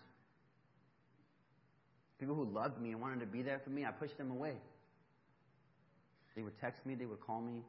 People 2.19 2.35
who 2.35 2.45
loved 2.45 2.79
me 2.79 2.91
and 2.91 3.01
wanted 3.01 3.19
to 3.19 3.25
be 3.25 3.41
there 3.41 3.57
for 3.57 3.71
me, 3.71 3.83
I 3.83 3.89
pushed 3.89 4.15
them 4.15 4.29
away. 4.29 4.53
They 6.35 6.43
would 6.43 6.59
text 6.61 6.85
me, 6.85 6.93
they 6.93 7.07
would 7.07 7.19
call 7.19 7.41
me. 7.41 7.63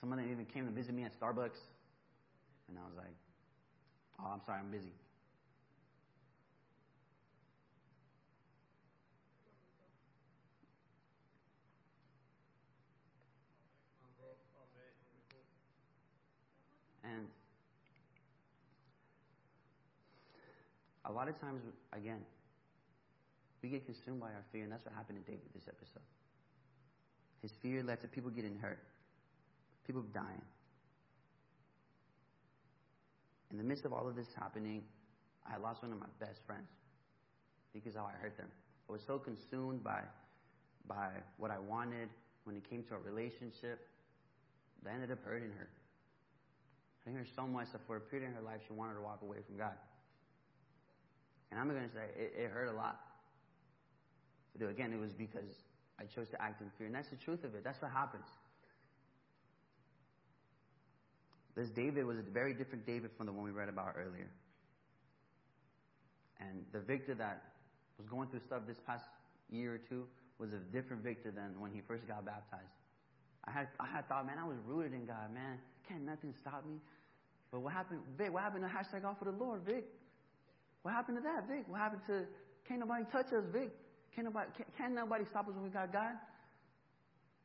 Some 0.00 0.12
of 0.12 0.18
them 0.18 0.30
even 0.30 0.46
came 0.46 0.64
to 0.64 0.72
visit 0.72 0.94
me 0.94 1.04
at 1.04 1.12
Starbucks. 1.20 1.60
And 2.68 2.78
I 2.78 2.86
was 2.86 2.96
like, 2.96 3.14
oh, 4.18 4.30
I'm 4.32 4.40
sorry, 4.46 4.60
I'm 4.60 4.70
busy. 4.70 4.92
And 17.04 17.26
lot 21.14 21.28
of 21.28 21.40
times, 21.40 21.62
again, 21.92 22.20
we 23.62 23.68
get 23.70 23.86
consumed 23.86 24.20
by 24.20 24.26
our 24.26 24.44
fear, 24.52 24.64
and 24.64 24.72
that's 24.72 24.84
what 24.84 24.94
happened 24.94 25.24
to 25.24 25.30
David 25.30 25.48
this 25.54 25.64
episode. 25.68 26.04
His 27.40 27.52
fear 27.62 27.82
led 27.82 28.00
to 28.02 28.08
people 28.08 28.30
getting 28.30 28.56
hurt, 28.58 28.78
people 29.86 30.02
dying. 30.12 30.42
In 33.50 33.58
the 33.58 33.64
midst 33.64 33.84
of 33.84 33.92
all 33.92 34.08
of 34.08 34.16
this 34.16 34.28
happening, 34.38 34.82
I 35.46 35.58
lost 35.58 35.82
one 35.82 35.92
of 35.92 35.98
my 36.00 36.06
best 36.18 36.40
friends 36.46 36.68
because 37.72 37.94
how 37.94 38.04
I 38.04 38.16
hurt 38.20 38.36
them. 38.36 38.48
I 38.88 38.92
was 38.92 39.02
so 39.06 39.18
consumed 39.18 39.82
by, 39.82 40.00
by 40.86 41.08
what 41.38 41.50
I 41.50 41.58
wanted 41.58 42.08
when 42.44 42.56
it 42.56 42.68
came 42.68 42.82
to 42.84 42.94
a 42.94 42.98
relationship 42.98 43.86
that 44.82 44.90
I 44.90 44.94
ended 44.94 45.10
up 45.10 45.18
hurting 45.24 45.50
her. 45.50 45.68
Hurting 47.04 47.18
her 47.18 47.26
so 47.34 47.46
much 47.46 47.72
that 47.72 47.80
for 47.86 47.96
a 47.96 48.00
period 48.00 48.28
in 48.28 48.34
her 48.34 48.42
life, 48.42 48.60
she 48.66 48.72
wanted 48.72 48.94
to 48.94 49.00
walk 49.00 49.20
away 49.22 49.38
from 49.46 49.56
God. 49.56 49.74
And 51.50 51.60
I'm 51.60 51.68
going 51.68 51.88
to 51.88 51.94
say 51.94 52.04
it, 52.16 52.32
it 52.36 52.50
hurt 52.50 52.68
a 52.68 52.76
lot. 52.76 53.00
But 54.58 54.68
again, 54.68 54.92
it 54.92 55.00
was 55.00 55.12
because 55.12 55.50
I 55.98 56.04
chose 56.04 56.28
to 56.30 56.42
act 56.42 56.60
in 56.60 56.70
fear. 56.78 56.86
And 56.86 56.94
that's 56.94 57.10
the 57.10 57.16
truth 57.16 57.44
of 57.44 57.54
it. 57.54 57.64
That's 57.64 57.80
what 57.80 57.90
happens. 57.90 58.26
This 61.56 61.68
David 61.70 62.04
was 62.04 62.18
a 62.18 62.22
very 62.22 62.54
different 62.54 62.86
David 62.86 63.10
from 63.16 63.26
the 63.26 63.32
one 63.32 63.44
we 63.44 63.52
read 63.52 63.68
about 63.68 63.94
earlier. 63.96 64.28
And 66.40 66.64
the 66.72 66.80
Victor 66.80 67.14
that 67.14 67.42
was 67.98 68.08
going 68.08 68.28
through 68.28 68.40
stuff 68.40 68.62
this 68.66 68.78
past 68.86 69.04
year 69.50 69.74
or 69.74 69.78
two 69.78 70.04
was 70.38 70.52
a 70.52 70.58
different 70.72 71.02
Victor 71.02 71.30
than 71.30 71.60
when 71.60 71.70
he 71.70 71.80
first 71.86 72.06
got 72.08 72.24
baptized. 72.24 72.74
I 73.46 73.52
had, 73.52 73.68
I 73.78 73.86
had 73.86 74.08
thought, 74.08 74.26
man, 74.26 74.38
I 74.38 74.46
was 74.46 74.56
rooted 74.66 74.94
in 74.94 75.06
God, 75.06 75.32
man. 75.32 75.58
Can't 75.88 76.02
nothing 76.02 76.34
stop 76.40 76.64
me. 76.66 76.78
But 77.52 77.60
what 77.60 77.72
happened, 77.72 78.00
Vic? 78.18 78.32
What 78.32 78.42
happened 78.42 78.64
to 78.64 78.68
hashtag 78.68 79.04
off 79.04 79.18
for 79.18 79.26
the 79.26 79.36
Lord, 79.36 79.60
Vic? 79.64 79.84
What 80.84 80.92
happened 80.92 81.16
to 81.16 81.22
that, 81.22 81.48
Vic? 81.48 81.64
What 81.66 81.80
happened 81.80 82.02
to 82.08 82.24
can't 82.68 82.80
nobody 82.80 83.04
touch 83.10 83.32
us, 83.32 83.44
Vic? 83.52 83.70
Can't 84.14 84.26
nobody, 84.26 84.50
can't, 84.56 84.68
can't 84.76 84.94
nobody 84.94 85.24
stop 85.30 85.48
us 85.48 85.54
when 85.54 85.64
we 85.64 85.70
got 85.70 85.90
God? 85.90 86.12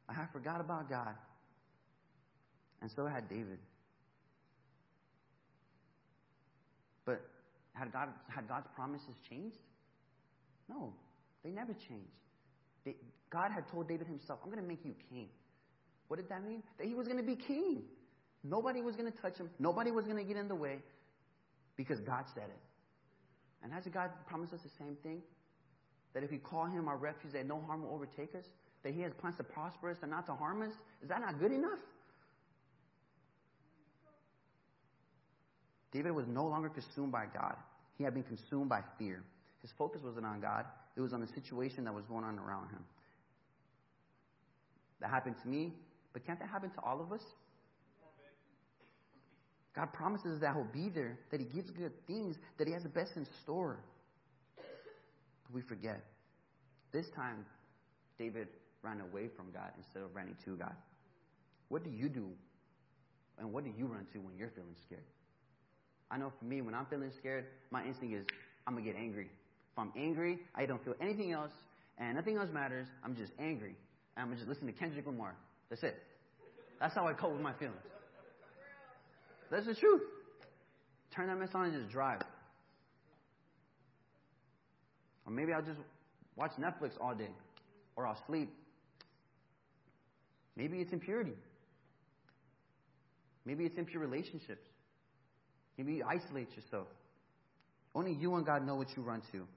I 0.10 0.13
had 0.13 0.28
forgot 0.34 0.60
about 0.60 0.89
God. 0.89 1.15
And 2.82 2.91
so 2.91 3.06
had 3.06 3.30
David. 3.30 3.60
But 7.06 7.21
had, 7.73 7.93
God, 7.93 8.10
had 8.28 8.47
God's 8.47 8.67
promises 8.75 9.15
changed? 9.30 9.58
No, 10.69 10.93
they 11.41 11.49
never 11.49 11.73
changed. 11.73 12.12
They, 12.84 12.95
God 13.30 13.52
had 13.56 13.69
told 13.69 13.88
David 13.88 14.08
himself, 14.08 14.39
I'm 14.43 14.52
going 14.52 14.62
to 14.62 14.67
make 14.67 14.84
you 14.84 14.93
king. 15.10 15.30
What 16.10 16.17
did 16.17 16.28
that 16.28 16.45
mean? 16.45 16.62
That 16.78 16.88
he 16.88 16.93
was 16.93 17.08
going 17.08 17.19
to 17.19 17.23
be 17.23 17.36
king. 17.36 17.84
Nobody 18.43 18.82
was 18.82 18.95
going 18.95 19.12
to 19.12 19.17
touch 19.17 19.38
him. 19.38 19.49
Nobody 19.60 19.91
was 19.91 20.06
going 20.06 20.17
to 20.17 20.23
get 20.23 20.36
in 20.36 20.49
the 20.49 20.56
way 20.56 20.80
because 21.78 21.99
God 22.02 22.25
said 22.34 22.49
it. 22.49 22.68
And 23.63 23.74
hasn't 23.74 23.93
God 23.93 24.12
promised 24.26 24.54
us 24.54 24.62
the 24.62 24.69
same 24.69 24.95
thing? 25.04 25.22
That 26.13 26.24
if 26.24 26.32
we 26.32 26.38
call 26.38 26.65
him 26.65 26.88
our 26.88 26.98
refuge, 26.98 27.34
that 27.34 27.45
no 27.45 27.62
harm 27.62 27.84
will 27.84 27.93
overtake 27.93 28.36
us? 28.36 28.45
That 28.84 28.93
he 28.93 29.02
has 29.02 29.13
plans 29.13 29.38
to 29.38 29.43
prosper 29.43 29.89
us 29.89 29.98
and 30.02 30.12
not 30.12 30.26
to 30.28 30.34
harm 30.34 30.62
us? 30.62 30.74
Is 31.02 31.10
that 31.10 31.22
not 31.22 31.39
good 31.39 31.52
enough? 31.52 31.80
David 35.91 36.12
was 36.12 36.28
no 36.28 36.45
longer 36.45 36.69
consumed 36.69 37.12
by 37.12 37.26
God. 37.34 37.56
He 37.98 38.04
had 38.04 38.13
been 38.13 38.24
consumed 38.24 38.69
by 38.69 38.82
fear. 38.98 39.24
His 39.62 39.72
focus 39.78 40.02
wasn't 40.04 40.26
on 40.26 40.39
God, 40.39 40.65
it 40.95 41.02
was 41.02 41.13
on 41.13 41.22
the 41.22 41.28
situation 41.28 41.84
that 41.84 41.93
was 41.93 42.06
going 42.06 42.24
on 42.24 42.39
around 42.39 42.69
him. 42.69 42.84
That 45.02 45.10
happened 45.10 45.36
to 45.41 45.48
me, 45.48 45.74
but 46.13 46.26
can't 46.26 46.39
that 46.39 46.50
happen 46.50 46.69
to 46.72 46.82
all 46.82 47.02
of 47.02 47.12
us? 47.12 47.24
God 49.75 49.93
promises 49.93 50.41
that 50.41 50.55
He'll 50.55 50.63
be 50.73 50.89
there, 50.89 51.17
that 51.32 51.39
He 51.39 51.45
gives 51.45 51.69
good 51.71 51.93
things, 52.08 52.36
that 52.58 52.67
He 52.67 52.73
has 52.73 52.84
the 52.84 52.89
best 52.89 53.12
in 53.15 53.25
store. 53.43 53.79
But 54.55 55.53
we 55.53 55.62
forget. 55.62 56.03
This 56.91 57.05
time, 57.15 57.45
David 58.17 58.47
ran 58.82 59.01
away 59.01 59.29
from 59.36 59.51
God 59.51 59.71
instead 59.77 60.01
of 60.01 60.15
running 60.15 60.36
to 60.45 60.55
God. 60.55 60.73
What 61.69 61.84
do 61.84 61.89
you 61.89 62.10
do? 62.10 62.29
And 63.38 63.53
what 63.53 63.63
do 63.63 63.71
you 63.77 63.86
run 63.86 64.05
to 64.13 64.19
when 64.19 64.36
you're 64.38 64.49
feeling 64.49 64.75
scared? 64.86 65.03
I 66.12 66.17
know 66.17 66.34
for 66.39 66.45
me, 66.45 66.62
when 66.62 66.73
I'm 66.73 66.88
feeling 66.88 67.12
scared, 67.17 67.45
my 67.71 67.86
instinct 67.86 68.15
is 68.15 68.25
I'm 68.65 68.73
going 68.73 68.86
to 68.86 68.91
get 68.91 68.99
angry. 68.99 69.29
If 69.71 69.77
I'm 69.77 69.93
angry, 69.95 70.39
I 70.55 70.65
don't 70.65 70.84
feel 70.84 70.95
anything 70.99 71.32
else, 71.32 71.51
and 71.97 72.15
nothing 72.15 72.38
else 72.38 72.49
matters. 72.51 72.88
I'm 73.03 73.15
just 73.15 73.32
angry. 73.39 73.75
And 74.17 74.23
I'm 74.23 74.25
going 74.27 74.39
to 74.39 74.45
just 74.45 74.49
listen 74.49 74.65
to 74.65 74.73
Kendrick 74.73 75.05
Lamar. 75.05 75.36
That's 75.69 75.84
it. 75.84 75.95
That's 76.79 76.95
how 76.95 77.08
I 77.08 77.13
cope 77.13 77.34
with 77.34 77.41
my 77.41 77.53
feelings. 77.53 77.77
That's 79.51 79.65
the 79.65 79.75
truth. 79.75 80.01
Turn 81.15 81.27
that 81.27 81.38
mess 81.38 81.49
on 81.53 81.65
and 81.65 81.73
just 81.73 81.89
drive. 81.89 82.21
Or 85.25 85.31
maybe 85.31 85.53
I'll 85.53 85.62
just 85.62 85.79
watch 86.35 86.51
Netflix 86.59 86.91
all 87.01 87.15
day. 87.15 87.29
Or 87.95 88.05
I'll 88.05 88.21
sleep. 88.27 88.49
Maybe 90.55 90.79
it's 90.79 90.93
impurity. 90.93 91.33
Maybe 93.45 93.65
it's 93.65 93.77
impure 93.77 94.01
relationships. 94.01 94.67
Maybe 95.77 95.93
you 95.93 96.03
isolate 96.07 96.49
yourself. 96.55 96.88
Only 97.95 98.13
you 98.13 98.35
and 98.35 98.45
God 98.45 98.65
know 98.65 98.75
what 98.75 98.88
you 98.95 99.01
run 99.01 99.21
to. 99.31 99.47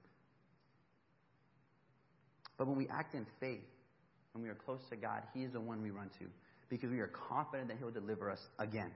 But 2.57 2.67
when 2.67 2.77
we 2.77 2.87
act 2.87 3.13
in 3.13 3.25
faith, 3.39 3.61
when 4.31 4.43
we 4.43 4.49
are 4.49 4.55
close 4.55 4.79
to 4.89 4.95
God, 4.95 5.23
He 5.33 5.43
is 5.43 5.51
the 5.51 5.59
one 5.59 5.81
we 5.81 5.91
run 5.91 6.09
to 6.19 6.25
because 6.69 6.89
we 6.89 6.99
are 6.99 7.11
confident 7.29 7.67
that 7.67 7.77
He'll 7.77 7.91
deliver 7.91 8.31
us 8.31 8.39
again. 8.57 8.91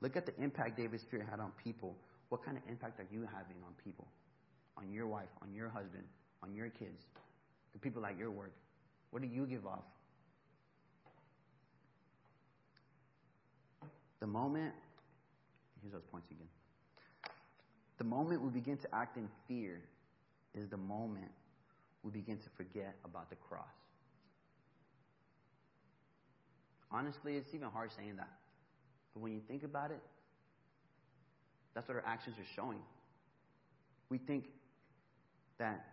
Look 0.00 0.16
at 0.16 0.26
the 0.26 0.42
impact 0.42 0.76
David's 0.76 1.04
fear 1.04 1.26
had 1.28 1.40
on 1.40 1.52
people. 1.62 1.96
What 2.28 2.44
kind 2.44 2.56
of 2.56 2.62
impact 2.68 3.00
are 3.00 3.06
you 3.10 3.20
having 3.20 3.56
on 3.66 3.74
people? 3.82 4.06
On 4.76 4.92
your 4.92 5.06
wife, 5.06 5.28
on 5.42 5.52
your 5.52 5.68
husband, 5.68 6.04
on 6.42 6.54
your 6.54 6.68
kids, 6.68 7.02
the 7.72 7.78
people 7.78 8.06
at 8.06 8.16
your 8.16 8.30
work? 8.30 8.52
What 9.10 9.22
do 9.22 9.28
you 9.28 9.46
give 9.46 9.66
off? 9.66 9.84
The 14.20 14.26
moment, 14.26 14.74
here's 15.80 15.92
those 15.92 16.04
points 16.10 16.30
again. 16.30 16.48
The 17.98 18.04
moment 18.04 18.42
we 18.42 18.50
begin 18.50 18.76
to 18.78 18.94
act 18.94 19.16
in 19.16 19.28
fear 19.46 19.80
is 20.54 20.68
the 20.68 20.76
moment 20.76 21.30
we 22.02 22.10
begin 22.10 22.38
to 22.38 22.50
forget 22.56 22.94
about 23.04 23.30
the 23.30 23.36
cross. 23.36 23.64
Honestly, 26.90 27.36
it's 27.36 27.54
even 27.54 27.68
hard 27.68 27.90
saying 27.92 28.16
that. 28.16 28.30
But 29.14 29.22
when 29.22 29.32
you 29.32 29.40
think 29.48 29.62
about 29.62 29.90
it, 29.90 30.00
that's 31.74 31.88
what 31.88 31.96
our 31.96 32.06
actions 32.06 32.36
are 32.38 32.50
showing. 32.56 32.80
We 34.10 34.18
think 34.18 34.44
that 35.58 35.84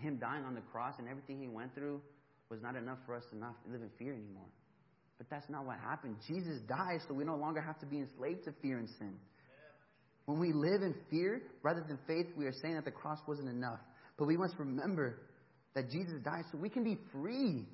Him 0.00 0.18
dying 0.18 0.44
on 0.44 0.54
the 0.54 0.60
cross 0.72 0.94
and 0.98 1.08
everything 1.08 1.40
He 1.40 1.48
went 1.48 1.74
through 1.74 2.00
was 2.48 2.62
not 2.62 2.76
enough 2.76 2.98
for 3.06 3.14
us 3.14 3.24
to 3.30 3.36
not 3.36 3.54
live 3.70 3.82
in 3.82 3.90
fear 3.98 4.12
anymore. 4.12 4.48
But 5.18 5.28
that's 5.28 5.48
not 5.50 5.66
what 5.66 5.78
happened. 5.78 6.16
Jesus 6.26 6.60
died 6.68 7.00
so 7.06 7.14
we 7.14 7.24
no 7.24 7.36
longer 7.36 7.60
have 7.60 7.78
to 7.80 7.86
be 7.86 7.98
enslaved 7.98 8.44
to 8.44 8.52
fear 8.62 8.78
and 8.78 8.88
sin. 8.98 9.14
When 10.26 10.38
we 10.38 10.52
live 10.52 10.82
in 10.82 10.94
fear 11.10 11.42
rather 11.62 11.82
than 11.86 11.98
faith, 12.06 12.26
we 12.36 12.46
are 12.46 12.52
saying 12.52 12.74
that 12.74 12.84
the 12.84 12.90
cross 12.90 13.18
wasn't 13.26 13.48
enough. 13.48 13.80
But 14.16 14.26
we 14.26 14.36
must 14.36 14.54
remember 14.58 15.20
that 15.74 15.90
Jesus 15.90 16.20
died 16.22 16.44
so 16.52 16.58
we 16.58 16.68
can 16.68 16.84
be 16.84 16.98
free. 17.12 17.66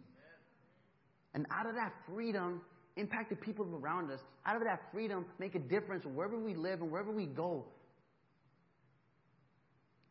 And 1.34 1.46
out 1.50 1.66
of 1.66 1.74
that 1.74 1.92
freedom, 2.08 2.62
impact 2.96 3.30
the 3.30 3.36
people 3.36 3.66
around 3.82 4.10
us. 4.10 4.20
Out 4.46 4.56
of 4.56 4.62
that 4.64 4.80
freedom, 4.92 5.26
make 5.38 5.54
a 5.54 5.58
difference 5.58 6.04
wherever 6.04 6.38
we 6.38 6.54
live 6.54 6.80
and 6.80 6.90
wherever 6.90 7.10
we 7.10 7.26
go. 7.26 7.64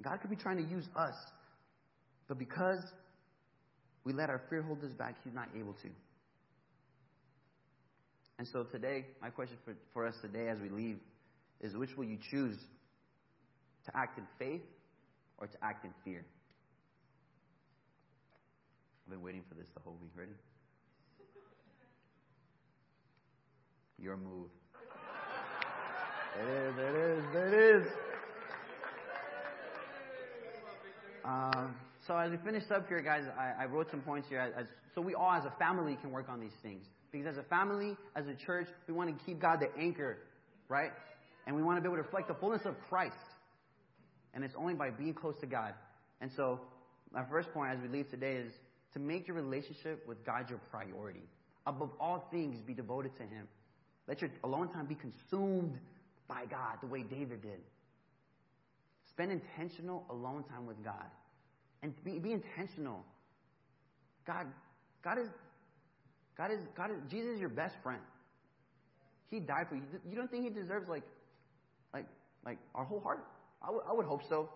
God 0.01 0.19
could 0.19 0.29
be 0.29 0.35
trying 0.35 0.57
to 0.57 0.69
use 0.69 0.85
us, 0.95 1.15
but 2.27 2.37
because 2.37 2.83
we 4.03 4.11
let 4.11 4.29
our 4.29 4.41
fear 4.49 4.61
hold 4.61 4.83
us 4.83 4.91
back, 4.93 5.15
He's 5.23 5.33
not 5.33 5.47
able 5.57 5.73
to. 5.73 5.89
And 8.37 8.47
so 8.51 8.63
today, 8.63 9.05
my 9.21 9.29
question 9.29 9.57
for, 9.63 9.75
for 9.93 10.05
us 10.05 10.15
today 10.21 10.49
as 10.49 10.57
we 10.59 10.69
leave 10.69 10.97
is 11.61 11.75
which 11.77 11.95
will 11.95 12.05
you 12.05 12.17
choose? 12.29 12.57
To 13.85 13.91
act 13.97 14.17
in 14.17 14.25
faith 14.39 14.61
or 15.37 15.47
to 15.47 15.57
act 15.61 15.85
in 15.85 15.91
fear? 16.03 16.25
I've 19.05 19.11
been 19.11 19.21
waiting 19.21 19.43
for 19.47 19.55
this 19.55 19.67
the 19.73 19.81
whole 19.81 19.97
week. 20.01 20.11
Ready? 20.15 20.31
Your 24.03 24.17
move. 24.17 24.49
It 26.37 26.49
is, 26.49 26.73
it 26.77 26.95
is, 26.95 27.23
it 27.33 27.53
is. 27.53 27.87
Um, 31.23 31.73
so 32.05 32.17
as 32.17 32.29
we 32.29 32.37
finish 32.43 32.63
up 32.69 32.85
here, 32.89 33.01
guys, 33.01 33.23
I, 33.39 33.63
I 33.63 33.65
wrote 33.65 33.89
some 33.89 34.01
points 34.01 34.27
here. 34.27 34.41
As, 34.41 34.65
so 34.93 34.99
we 34.99 35.15
all, 35.15 35.31
as 35.31 35.45
a 35.45 35.53
family, 35.57 35.97
can 36.01 36.11
work 36.11 36.27
on 36.27 36.41
these 36.41 36.51
things. 36.61 36.83
Because 37.13 37.27
as 37.27 37.37
a 37.37 37.43
family, 37.43 37.95
as 38.17 38.27
a 38.27 38.35
church, 38.45 38.67
we 38.89 38.93
want 38.93 39.17
to 39.17 39.25
keep 39.25 39.39
God 39.39 39.61
the 39.61 39.69
anchor, 39.81 40.17
right? 40.67 40.91
And 41.47 41.55
we 41.55 41.63
want 41.63 41.77
to 41.77 41.81
be 41.81 41.87
able 41.87 41.95
to 41.95 42.03
reflect 42.03 42.27
the 42.27 42.33
fullness 42.33 42.63
of 42.65 42.75
Christ. 42.89 43.15
And 44.33 44.43
it's 44.43 44.55
only 44.57 44.73
by 44.73 44.89
being 44.89 45.13
close 45.13 45.35
to 45.39 45.47
God. 45.47 45.75
And 46.19 46.29
so, 46.35 46.59
my 47.13 47.23
first 47.29 47.53
point 47.53 47.71
as 47.71 47.79
we 47.81 47.87
leave 47.87 48.11
today 48.11 48.33
is 48.33 48.51
to 48.95 48.99
make 48.99 49.29
your 49.29 49.37
relationship 49.37 50.05
with 50.05 50.25
God 50.25 50.49
your 50.49 50.59
priority. 50.69 51.23
Above 51.65 51.91
all 52.01 52.27
things, 52.31 52.59
be 52.67 52.73
devoted 52.73 53.15
to 53.15 53.23
Him. 53.23 53.47
Let 54.07 54.21
your 54.21 54.29
alone 54.43 54.69
time 54.69 54.85
be 54.85 54.95
consumed 54.95 55.77
by 56.27 56.45
God 56.49 56.77
the 56.81 56.87
way 56.87 57.03
David 57.03 57.41
did. 57.41 57.61
Spend 59.09 59.31
intentional 59.31 60.05
alone 60.09 60.43
time 60.49 60.65
with 60.65 60.83
God. 60.83 61.05
And 61.81 61.93
be, 62.03 62.19
be 62.19 62.31
intentional. 62.31 63.03
God, 64.25 64.47
God 65.03 65.19
is, 65.19 65.27
God 66.37 66.51
is, 66.51 66.59
God 66.75 66.91
is, 66.91 66.97
Jesus 67.09 67.35
is 67.35 67.39
your 67.39 67.49
best 67.49 67.75
friend. 67.83 68.01
He 69.29 69.39
died 69.39 69.67
for 69.69 69.75
you. 69.75 69.81
You 70.09 70.15
don't 70.15 70.31
think 70.31 70.43
he 70.43 70.49
deserves 70.49 70.87
like, 70.87 71.03
like, 71.93 72.05
like 72.45 72.57
our 72.75 72.85
whole 72.85 72.99
heart? 72.99 73.25
I, 73.61 73.67
w- 73.67 73.83
I 73.87 73.93
would 73.93 74.05
hope 74.05 74.21
so. 74.27 74.49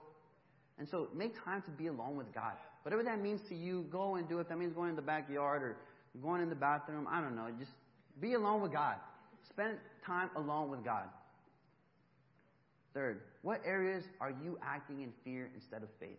And 0.79 0.87
so 0.87 1.07
make 1.15 1.33
time 1.43 1.61
to 1.63 1.71
be 1.71 1.87
alone 1.87 2.15
with 2.15 2.33
God. 2.33 2.53
Whatever 2.83 3.03
that 3.03 3.21
means 3.21 3.41
to 3.49 3.55
you, 3.55 3.85
go 3.91 4.15
and 4.15 4.29
do 4.29 4.39
it. 4.39 4.47
That 4.49 4.57
means 4.57 4.73
going 4.73 4.91
in 4.91 4.95
the 4.95 5.01
backyard 5.01 5.63
or 5.63 5.77
going 6.21 6.41
in 6.41 6.49
the 6.49 6.55
bathroom, 6.55 7.07
I 7.09 7.21
don't 7.21 7.35
know. 7.35 7.47
Just 7.59 7.71
be 8.21 8.33
alone 8.33 8.61
with 8.61 8.71
God. 8.71 8.95
Spend 9.49 9.77
time 10.05 10.29
alone 10.35 10.69
with 10.69 10.83
God. 10.83 11.05
Third, 12.93 13.21
what 13.41 13.61
areas 13.65 14.03
are 14.19 14.31
you 14.31 14.57
acting 14.63 15.01
in 15.01 15.11
fear 15.23 15.51
instead 15.53 15.83
of 15.83 15.89
faith? 15.99 16.17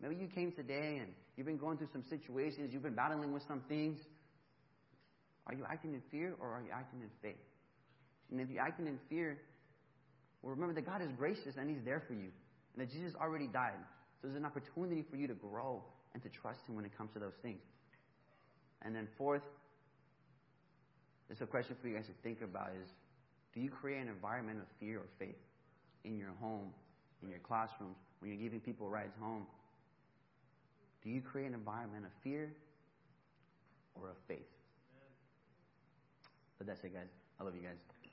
Maybe 0.00 0.16
you 0.16 0.26
came 0.26 0.52
today 0.52 0.98
and 1.00 1.12
you've 1.36 1.46
been 1.46 1.58
going 1.58 1.78
through 1.78 1.90
some 1.92 2.04
situations, 2.08 2.70
you've 2.72 2.82
been 2.82 2.94
battling 2.94 3.32
with 3.32 3.42
some 3.46 3.60
things. 3.68 4.00
Are 5.46 5.54
you 5.54 5.64
acting 5.70 5.92
in 5.92 6.02
fear 6.10 6.34
or 6.40 6.48
are 6.48 6.62
you 6.62 6.70
acting 6.72 7.00
in 7.02 7.10
faith? 7.22 7.40
And 8.30 8.40
if 8.40 8.48
you're 8.48 8.62
acting 8.62 8.86
in 8.86 8.98
fear, 9.08 9.38
well, 10.42 10.52
remember 10.52 10.74
that 10.74 10.86
God 10.86 11.02
is 11.02 11.08
gracious 11.16 11.56
and 11.58 11.68
He's 11.68 11.84
there 11.84 12.02
for 12.06 12.14
you. 12.14 12.30
And 12.76 12.86
that 12.86 12.90
Jesus 12.90 13.14
already 13.20 13.46
died. 13.46 13.80
So 14.20 14.28
there's 14.28 14.36
an 14.36 14.44
opportunity 14.44 15.04
for 15.10 15.16
you 15.16 15.26
to 15.26 15.34
grow 15.34 15.82
and 16.14 16.22
to 16.22 16.28
trust 16.28 16.60
Him 16.66 16.76
when 16.76 16.84
it 16.84 16.96
comes 16.96 17.10
to 17.14 17.18
those 17.18 17.36
things. 17.42 17.60
And 18.82 18.94
then 18.94 19.08
fourth, 19.16 19.42
there's 21.28 21.40
a 21.40 21.46
question 21.46 21.76
for 21.80 21.88
you 21.88 21.96
guys 21.96 22.06
to 22.06 22.12
think 22.22 22.42
about 22.42 22.70
is 22.82 22.90
do 23.54 23.60
you 23.60 23.70
create 23.70 24.00
an 24.00 24.08
environment 24.08 24.58
of 24.58 24.66
fear 24.78 24.98
or 24.98 25.06
faith 25.18 25.38
in 26.04 26.18
your 26.18 26.32
home, 26.40 26.70
in 27.22 27.28
your 27.30 27.38
classrooms, 27.38 27.96
when 28.20 28.30
you're 28.30 28.40
giving 28.40 28.60
people 28.60 28.88
rides 28.88 29.14
home? 29.20 29.46
Do 31.02 31.10
you 31.10 31.20
create 31.20 31.46
an 31.46 31.54
environment 31.54 32.04
of 32.04 32.12
fear 32.22 32.52
or 33.94 34.10
of 34.10 34.16
faith? 34.26 34.48
But 36.58 36.66
that's 36.66 36.82
it, 36.84 36.94
guys. 36.94 37.08
I 37.40 37.44
love 37.44 37.54
you 37.54 37.62
guys. 37.62 38.03